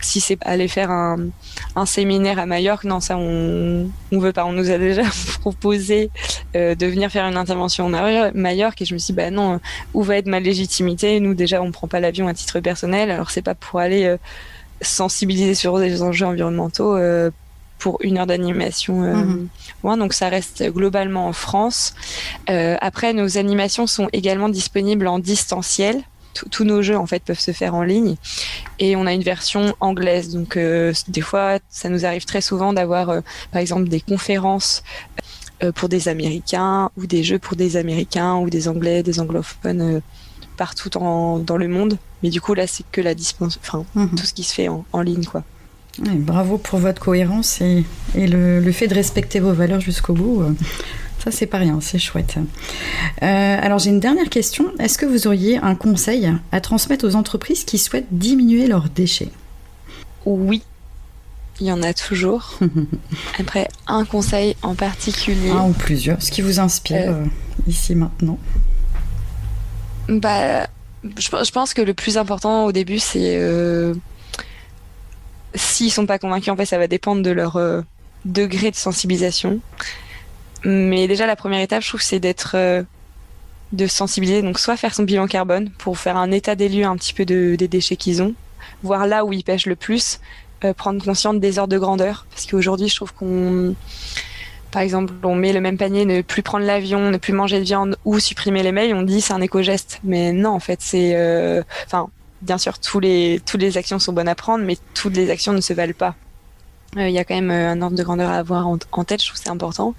si 0.00 0.20
c'est 0.20 0.38
aller 0.42 0.68
faire 0.68 0.90
un, 0.90 1.18
un, 1.76 1.86
séminaire 1.86 2.38
à 2.38 2.46
Majorque, 2.46 2.84
non, 2.84 3.00
ça 3.00 3.16
on 3.16 3.88
on 4.12 4.18
veut 4.18 4.32
pas. 4.32 4.44
On 4.44 4.52
nous 4.52 4.70
a 4.70 4.78
déjà 4.78 5.02
proposé 5.40 6.10
euh, 6.56 6.74
de 6.74 6.86
venir 6.86 7.10
faire 7.10 7.26
une 7.26 7.36
intervention 7.36 7.92
à 7.94 8.30
Majorque 8.32 8.82
et 8.82 8.84
je 8.84 8.94
me 8.94 8.98
suis 8.98 9.12
dit, 9.12 9.16
bah 9.16 9.30
non, 9.30 9.60
où 9.94 10.02
va 10.02 10.16
être 10.16 10.26
ma 10.26 10.40
légitimité? 10.40 11.20
Nous 11.20 11.34
déjà, 11.34 11.62
on 11.62 11.72
prend 11.72 11.88
pas 11.88 12.00
l'avion 12.00 12.28
à 12.28 12.34
titre 12.34 12.60
personnel, 12.60 13.10
alors 13.10 13.30
c'est 13.30 13.42
pas 13.42 13.54
pour 13.54 13.80
aller 13.80 14.04
euh, 14.04 14.16
sensibiliser 14.80 15.54
sur 15.54 15.78
les 15.78 16.02
enjeux 16.02 16.26
environnementaux 16.26 16.96
pour 17.84 17.98
une 18.00 18.16
heure 18.16 18.26
d'animation. 18.26 19.02
Euh, 19.04 19.96
donc 19.96 20.14
ça 20.14 20.30
reste 20.30 20.64
globalement 20.72 21.26
en 21.28 21.34
France. 21.34 21.94
Euh, 22.48 22.76
après, 22.80 23.12
nos 23.12 23.36
animations 23.36 23.86
sont 23.86 24.08
également 24.14 24.48
disponibles 24.48 25.06
en 25.06 25.18
distanciel. 25.18 26.02
Tous 26.50 26.64
nos 26.64 26.82
jeux 26.82 26.96
en 26.96 27.06
fait 27.06 27.22
peuvent 27.22 27.40
se 27.40 27.52
faire 27.52 27.74
en 27.74 27.82
ligne 27.82 28.16
et 28.78 28.96
on 28.96 29.06
a 29.06 29.12
une 29.12 29.22
version 29.22 29.74
anglaise. 29.80 30.30
Donc 30.30 30.56
euh, 30.56 30.92
des 31.08 31.20
fois, 31.20 31.58
ça 31.68 31.88
nous 31.88 32.04
arrive 32.04 32.24
très 32.24 32.40
souvent 32.40 32.72
d'avoir, 32.72 33.10
euh, 33.10 33.20
par 33.52 33.60
exemple, 33.60 33.88
des 33.88 34.00
conférences 34.00 34.82
euh, 35.62 35.72
pour 35.72 35.88
des 35.88 36.08
Américains 36.08 36.90
ou 36.96 37.06
des 37.06 37.22
jeux 37.22 37.38
pour 37.38 37.56
des 37.56 37.76
Américains 37.76 38.36
ou 38.36 38.50
des 38.50 38.68
Anglais, 38.68 39.02
des 39.02 39.20
anglophones 39.20 40.00
partout 40.56 40.96
en, 40.96 41.38
dans 41.38 41.56
le 41.56 41.68
monde. 41.68 41.98
Mais 42.22 42.30
du 42.30 42.40
coup 42.40 42.54
là, 42.54 42.66
c'est 42.66 42.84
que 42.90 43.00
la 43.00 43.14
dispense, 43.14 43.58
enfin 43.62 43.84
mhm. 43.94 44.10
tout 44.10 44.24
ce 44.24 44.32
qui 44.32 44.44
se 44.44 44.54
fait 44.54 44.68
en, 44.68 44.84
en 44.92 45.00
ligne 45.00 45.24
quoi 45.24 45.44
bravo 46.00 46.58
pour 46.58 46.78
votre 46.78 47.00
cohérence 47.00 47.60
et, 47.60 47.84
le, 48.16 48.72
fait 48.72 48.88
de 48.88 48.94
respecter 48.94 49.40
vos 49.40 49.52
valeurs 49.52 49.80
jusqu'au 49.80 50.12
bout. 50.12 50.42
Euh, 51.26 51.30
ça, 51.30 51.36
c'est 51.36 51.46
pas 51.46 51.58
rien, 51.58 51.80
c'est 51.80 51.98
chouette. 51.98 52.36
Euh, 52.36 53.58
alors, 53.60 53.78
j'ai 53.78 53.90
une 53.90 54.00
dernière 54.00 54.28
question. 54.28 54.72
Est-ce 54.78 54.98
que 54.98 55.06
vous 55.06 55.26
auriez 55.26 55.58
un 55.58 55.74
conseil 55.74 56.32
à 56.52 56.60
transmettre 56.60 57.06
aux 57.06 57.16
entreprises 57.16 57.64
qui 57.64 57.78
souhaitent 57.78 58.08
diminuer 58.10 58.66
leurs 58.66 58.88
déchets? 58.88 59.30
Oui, 60.26 60.62
il 61.60 61.66
y 61.66 61.72
en 61.72 61.82
a 61.82 61.92
toujours. 61.94 62.58
Après, 63.38 63.68
un 63.86 64.04
conseil 64.04 64.56
en 64.62 64.74
particulier. 64.74 65.50
Un 65.50 65.68
ou 65.68 65.72
plusieurs, 65.72 66.22
ce 66.22 66.30
qui 66.30 66.42
vous 66.42 66.60
inspire 66.60 67.10
euh, 67.10 67.24
ici 67.66 67.94
maintenant. 67.94 68.38
Bah, 70.08 70.66
je, 71.18 71.50
pense 71.50 71.74
que 71.74 71.82
le 71.82 71.94
plus 71.94 72.18
important 72.18 72.66
au 72.66 72.72
début, 72.72 72.98
c'est 72.98 73.38
S'ils 75.54 75.92
sont 75.92 76.06
pas 76.06 76.18
convaincus, 76.18 76.52
en 76.52 76.56
fait, 76.56 76.66
ça 76.66 76.78
va 76.78 76.88
dépendre 76.88 77.22
de 77.22 77.30
leur 77.30 77.56
euh, 77.56 77.82
degré 78.24 78.70
de 78.70 78.76
sensibilisation. 78.76 79.60
Mais 80.64 81.06
déjà, 81.08 81.26
la 81.26 81.36
première 81.36 81.60
étape, 81.60 81.82
je 81.82 81.88
trouve, 81.88 82.02
c'est 82.02 82.20
d'être 82.20 82.52
euh, 82.54 82.82
de 83.72 83.86
sensibiliser. 83.86 84.42
Donc, 84.42 84.58
soit 84.58 84.76
faire 84.76 84.94
son 84.94 85.02
bilan 85.02 85.26
carbone 85.26 85.70
pour 85.78 85.98
faire 85.98 86.16
un 86.16 86.30
état 86.30 86.54
des 86.54 86.68
lieux 86.68 86.84
un 86.84 86.96
petit 86.96 87.12
peu 87.12 87.24
de, 87.24 87.56
des 87.56 87.68
déchets 87.68 87.96
qu'ils 87.96 88.22
ont, 88.22 88.34
voir 88.82 89.06
là 89.06 89.24
où 89.24 89.32
ils 89.32 89.44
pêchent 89.44 89.66
le 89.66 89.76
plus, 89.76 90.20
euh, 90.64 90.72
prendre 90.72 91.04
conscience 91.04 91.36
des 91.36 91.58
ordres 91.58 91.72
de 91.72 91.78
grandeur. 91.78 92.26
Parce 92.30 92.46
qu'aujourd'hui, 92.46 92.88
je 92.88 92.96
trouve 92.96 93.12
qu'on, 93.12 93.74
par 94.70 94.82
exemple, 94.82 95.12
on 95.22 95.34
met 95.34 95.52
le 95.52 95.60
même 95.60 95.76
panier, 95.76 96.06
ne 96.06 96.22
plus 96.22 96.42
prendre 96.42 96.64
l'avion, 96.64 97.10
ne 97.10 97.18
plus 97.18 97.34
manger 97.34 97.58
de 97.58 97.64
viande 97.64 97.96
ou 98.04 98.18
supprimer 98.18 98.62
les 98.62 98.72
mails, 98.72 98.94
on 98.94 99.02
dit 99.02 99.20
c'est 99.20 99.34
un 99.34 99.40
éco-geste. 99.42 100.00
Mais 100.02 100.32
non, 100.32 100.50
en 100.50 100.60
fait, 100.60 100.80
c'est, 100.80 101.62
enfin, 101.86 102.08
bien 102.40 102.58
sûr, 102.58 102.78
tous 102.78 103.00
les, 103.00 103.40
toutes 103.44 103.60
les 103.60 103.76
actions 103.76 103.98
sont 103.98 104.12
bonnes 104.12 104.28
à 104.28 104.34
prendre, 104.34 104.64
mais 104.64 104.78
toutes 104.94 105.16
les 105.16 105.30
actions 105.30 105.52
ne 105.52 105.60
se 105.60 105.72
valent 105.72 105.94
pas. 105.96 106.14
Euh, 106.96 107.08
il 107.08 107.14
y 107.14 107.18
a 107.18 107.24
quand 107.24 107.34
même 107.34 107.50
euh, 107.50 107.70
un 107.70 107.82
ordre 107.82 107.96
de 107.96 108.02
grandeur 108.02 108.30
à 108.30 108.36
avoir 108.36 108.66
en, 108.66 108.78
tête, 109.04 109.22
je 109.22 109.28
trouve 109.28 109.40
c'est 109.42 109.50
important. 109.50 109.94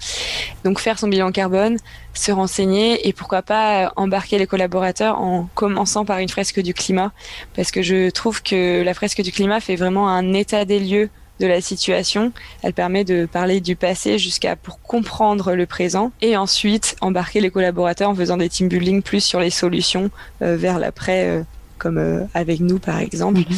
Donc 0.64 0.80
faire 0.80 0.98
son 0.98 1.08
bilan 1.08 1.30
carbone, 1.30 1.76
se 2.14 2.32
renseigner 2.32 3.06
et 3.06 3.12
pourquoi 3.12 3.42
pas 3.42 3.84
euh, 3.84 3.88
embarquer 3.96 4.38
les 4.38 4.46
collaborateurs 4.46 5.20
en 5.20 5.48
commençant 5.54 6.04
par 6.04 6.18
une 6.18 6.28
fresque 6.28 6.60
du 6.60 6.74
climat, 6.74 7.12
parce 7.54 7.70
que 7.70 7.82
je 7.82 8.10
trouve 8.10 8.42
que 8.42 8.82
la 8.82 8.94
fresque 8.94 9.20
du 9.22 9.32
climat 9.32 9.60
fait 9.60 9.76
vraiment 9.76 10.08
un 10.08 10.32
état 10.32 10.64
des 10.64 10.80
lieux 10.80 11.10
de 11.38 11.46
la 11.46 11.60
situation. 11.60 12.32
Elle 12.62 12.72
permet 12.72 13.04
de 13.04 13.26
parler 13.26 13.60
du 13.60 13.76
passé 13.76 14.18
jusqu'à 14.18 14.56
pour 14.56 14.80
comprendre 14.80 15.52
le 15.52 15.66
présent 15.66 16.10
et 16.22 16.34
ensuite 16.34 16.96
embarquer 17.02 17.42
les 17.42 17.50
collaborateurs 17.50 18.08
en 18.08 18.14
faisant 18.14 18.38
des 18.38 18.48
team 18.48 18.68
building 18.68 19.02
plus 19.02 19.20
sur 19.22 19.38
les 19.38 19.50
solutions 19.50 20.10
vers 20.40 20.78
l'après 20.78 21.44
comme 21.76 22.26
avec 22.32 22.60
nous 22.60 22.78
par 22.78 23.00
exemple. 23.00 23.40
Mhm. 23.40 23.56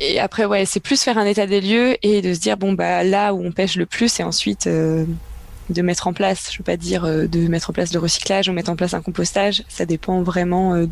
Et 0.00 0.18
après, 0.18 0.46
ouais, 0.46 0.64
c'est 0.64 0.80
plus 0.80 1.02
faire 1.02 1.18
un 1.18 1.26
état 1.26 1.46
des 1.46 1.60
lieux 1.60 1.96
et 2.02 2.22
de 2.22 2.32
se 2.32 2.40
dire, 2.40 2.56
bon, 2.56 2.72
bah 2.72 3.04
là 3.04 3.34
où 3.34 3.44
on 3.44 3.52
pêche 3.52 3.76
le 3.76 3.86
plus, 3.86 4.18
et 4.18 4.22
ensuite 4.22 4.66
euh, 4.66 5.04
de 5.68 5.82
mettre 5.82 6.06
en 6.06 6.12
place, 6.12 6.50
je 6.52 6.58
veux 6.58 6.64
pas 6.64 6.78
dire 6.78 7.04
euh, 7.04 7.26
de 7.26 7.46
mettre 7.48 7.70
en 7.70 7.72
place 7.72 7.92
le 7.92 8.00
recyclage 8.00 8.48
ou 8.48 8.52
mettre 8.52 8.70
en 8.70 8.76
place 8.76 8.94
un 8.94 9.02
compostage, 9.02 9.62
ça 9.68 9.84
dépend 9.84 10.22
vraiment 10.22 10.86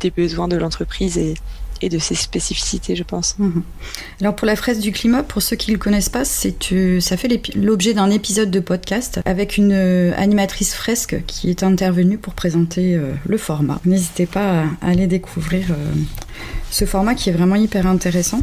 des 0.00 0.10
besoins 0.10 0.48
de 0.48 0.56
l'entreprise 0.56 1.18
et, 1.18 1.34
et 1.82 1.88
de 1.88 1.98
ses 1.98 2.14
spécificités, 2.14 2.96
je 2.96 3.02
pense. 3.02 3.36
Mhm. 3.38 3.62
Alors 4.20 4.34
pour 4.34 4.46
la 4.46 4.56
fraise 4.56 4.78
du 4.78 4.92
climat, 4.92 5.22
pour 5.22 5.42
ceux 5.42 5.56
qui 5.56 5.70
ne 5.70 5.76
le 5.76 5.80
connaissent 5.80 6.08
pas, 6.08 6.22
euh, 6.72 7.00
ça 7.00 7.16
fait 7.16 7.54
l'objet 7.54 7.94
d'un 7.94 8.10
épisode 8.10 8.50
de 8.50 8.60
podcast 8.60 9.20
avec 9.24 9.56
une 9.56 9.72
euh, 9.72 10.12
animatrice 10.16 10.74
fresque 10.74 11.22
qui 11.26 11.50
est 11.50 11.62
intervenue 11.62 12.18
pour 12.18 12.34
présenter 12.34 12.94
euh, 12.94 13.12
le 13.26 13.38
format. 13.38 13.80
N'hésitez 13.84 14.26
pas 14.26 14.64
à 14.80 14.88
aller 14.88 15.06
découvrir 15.06 15.66
ce 16.70 16.84
format 16.84 17.14
qui 17.14 17.30
est 17.30 17.32
vraiment 17.32 17.56
hyper 17.56 17.86
intéressant. 17.86 18.40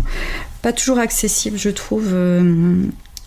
Pas 0.61 0.73
toujours 0.73 0.99
accessible, 0.99 1.57
je 1.57 1.69
trouve. 1.69 2.13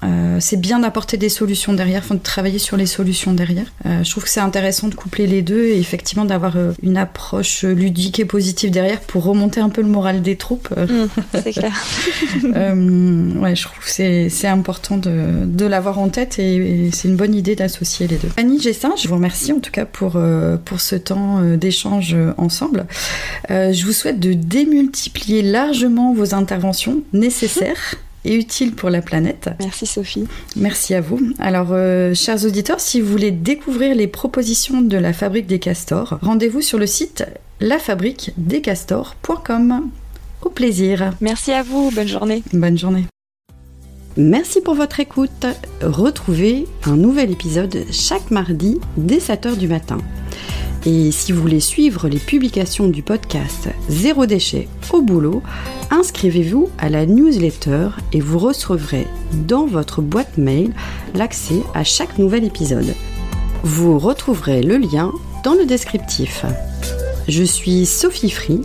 Euh, 0.07 0.38
c'est 0.40 0.61
bien 0.61 0.79
d'apporter 0.79 1.16
des 1.16 1.29
solutions 1.29 1.73
derrière, 1.73 2.05
de 2.11 2.16
travailler 2.16 2.59
sur 2.59 2.77
les 2.77 2.87
solutions 2.87 3.33
derrière. 3.33 3.66
Euh, 3.87 4.05
je 4.05 4.11
trouve 4.11 4.25
que 4.25 4.31
c'est 4.31 4.40
intéressant 4.40 4.88
de 4.88 4.95
coupler 4.95 5.27
les 5.27 5.42
deux 5.42 5.64
et 5.64 5.79
effectivement 5.79 6.25
d'avoir 6.25 6.57
euh, 6.57 6.73
une 6.83 6.97
approche 6.97 7.64
ludique 7.64 8.21
et 8.21 8.25
positive 8.25 8.71
derrière 8.71 9.01
pour 9.01 9.25
remonter 9.25 9.61
un 9.61 9.69
peu 9.69 9.83
le 9.83 9.88
moral 9.88 10.23
des 10.23 10.37
troupes. 10.37 10.69
Mmh, 10.77 11.40
c'est 11.42 11.53
clair. 11.53 11.73
ouais, 12.45 13.57
je 13.57 13.62
trouve 13.62 13.79
que 13.85 14.29
c'est 14.29 14.47
important 14.47 14.97
de, 14.97 15.45
de 15.45 15.66
l'avoir 15.66 15.99
en 15.99 16.09
tête 16.09 16.38
et, 16.38 16.90
c'est 16.92 17.09
une 17.09 17.16
bonne 17.16 17.35
idée 17.35 17.57
d'associer 17.57 18.07
les 18.07 18.16
deux. 18.16 18.29
Annie 18.37 18.61
Gessin, 18.61 18.92
je 18.97 19.09
vous 19.09 19.14
remercie 19.14 19.53
en 19.53 19.61
tout 19.61 19.71
cas 19.71 19.85
pour, 19.85 20.21
pour 20.64 20.81
ce 20.81 20.97
temps 20.97 21.40
d'échange 21.57 22.16
ensemble. 22.37 22.87
je 23.49 23.85
vous 23.85 23.92
souhaite 23.92 24.21
de 24.21 24.33
démultiplier 24.33 25.42
largement 25.42 26.14
vos 26.14 26.35
interventions 26.35 27.03
nécessaires 27.12 27.95
et 28.26 28.34
utile 28.34 28.74
pour 28.74 28.90
la 28.90 29.00
planète. 29.00 29.48
Merci 29.60 29.86
Sophie. 29.86 30.26
Merci 30.56 30.92
à 30.94 31.00
vous. 31.00 31.20
Alors, 31.38 31.68
euh, 31.70 32.12
chers 32.14 32.44
auditeurs, 32.44 32.80
si 32.80 33.00
vous 33.00 33.10
voulez 33.10 33.30
découvrir 33.30 33.94
les 33.94 34.08
propositions 34.08 34.82
de 34.82 34.98
la 34.98 35.12
Fabrique 35.12 35.46
des 35.46 35.58
Castors, 35.58 36.18
rendez-vous 36.20 36.60
sur 36.60 36.78
le 36.78 36.86
site 36.86 37.24
lafabriquedescastors.com. 37.60 39.90
Au 40.42 40.50
plaisir. 40.50 41.14
Merci 41.20 41.52
à 41.52 41.62
vous. 41.62 41.92
Bonne 41.94 42.08
journée. 42.08 42.42
Bonne 42.52 42.76
journée. 42.76 43.04
Merci 44.18 44.62
pour 44.62 44.74
votre 44.74 45.00
écoute. 45.00 45.46
Retrouvez 45.82 46.66
un 46.84 46.96
nouvel 46.96 47.30
épisode 47.30 47.84
chaque 47.90 48.30
mardi 48.30 48.78
dès 48.96 49.18
7h 49.18 49.56
du 49.56 49.68
matin. 49.68 49.98
Et 50.88 51.11
si 51.11 51.33
vous 51.33 51.42
voulez 51.42 51.59
suivre 51.59 52.09
les 52.09 52.20
publications 52.20 52.87
du 52.87 53.03
podcast 53.03 53.68
Zéro 53.88 54.25
déchet 54.25 54.68
au 54.92 55.03
boulot, 55.03 55.42
inscrivez-vous 55.90 56.70
à 56.79 56.88
la 56.88 57.07
newsletter 57.07 57.88
et 58.12 58.20
vous 58.20 58.38
recevrez 58.38 59.09
dans 59.33 59.66
votre 59.66 60.01
boîte 60.01 60.38
mail 60.38 60.72
l'accès 61.16 61.61
à 61.75 61.83
chaque 61.83 62.18
nouvel 62.18 62.44
épisode. 62.44 62.94
Vous 63.64 63.99
retrouverez 63.99 64.62
le 64.62 64.77
lien 64.77 65.12
dans 65.42 65.55
le 65.55 65.66
descriptif. 65.66 66.44
Je 67.27 67.42
suis 67.42 67.85
Sophie 67.85 68.31
Free. 68.31 68.62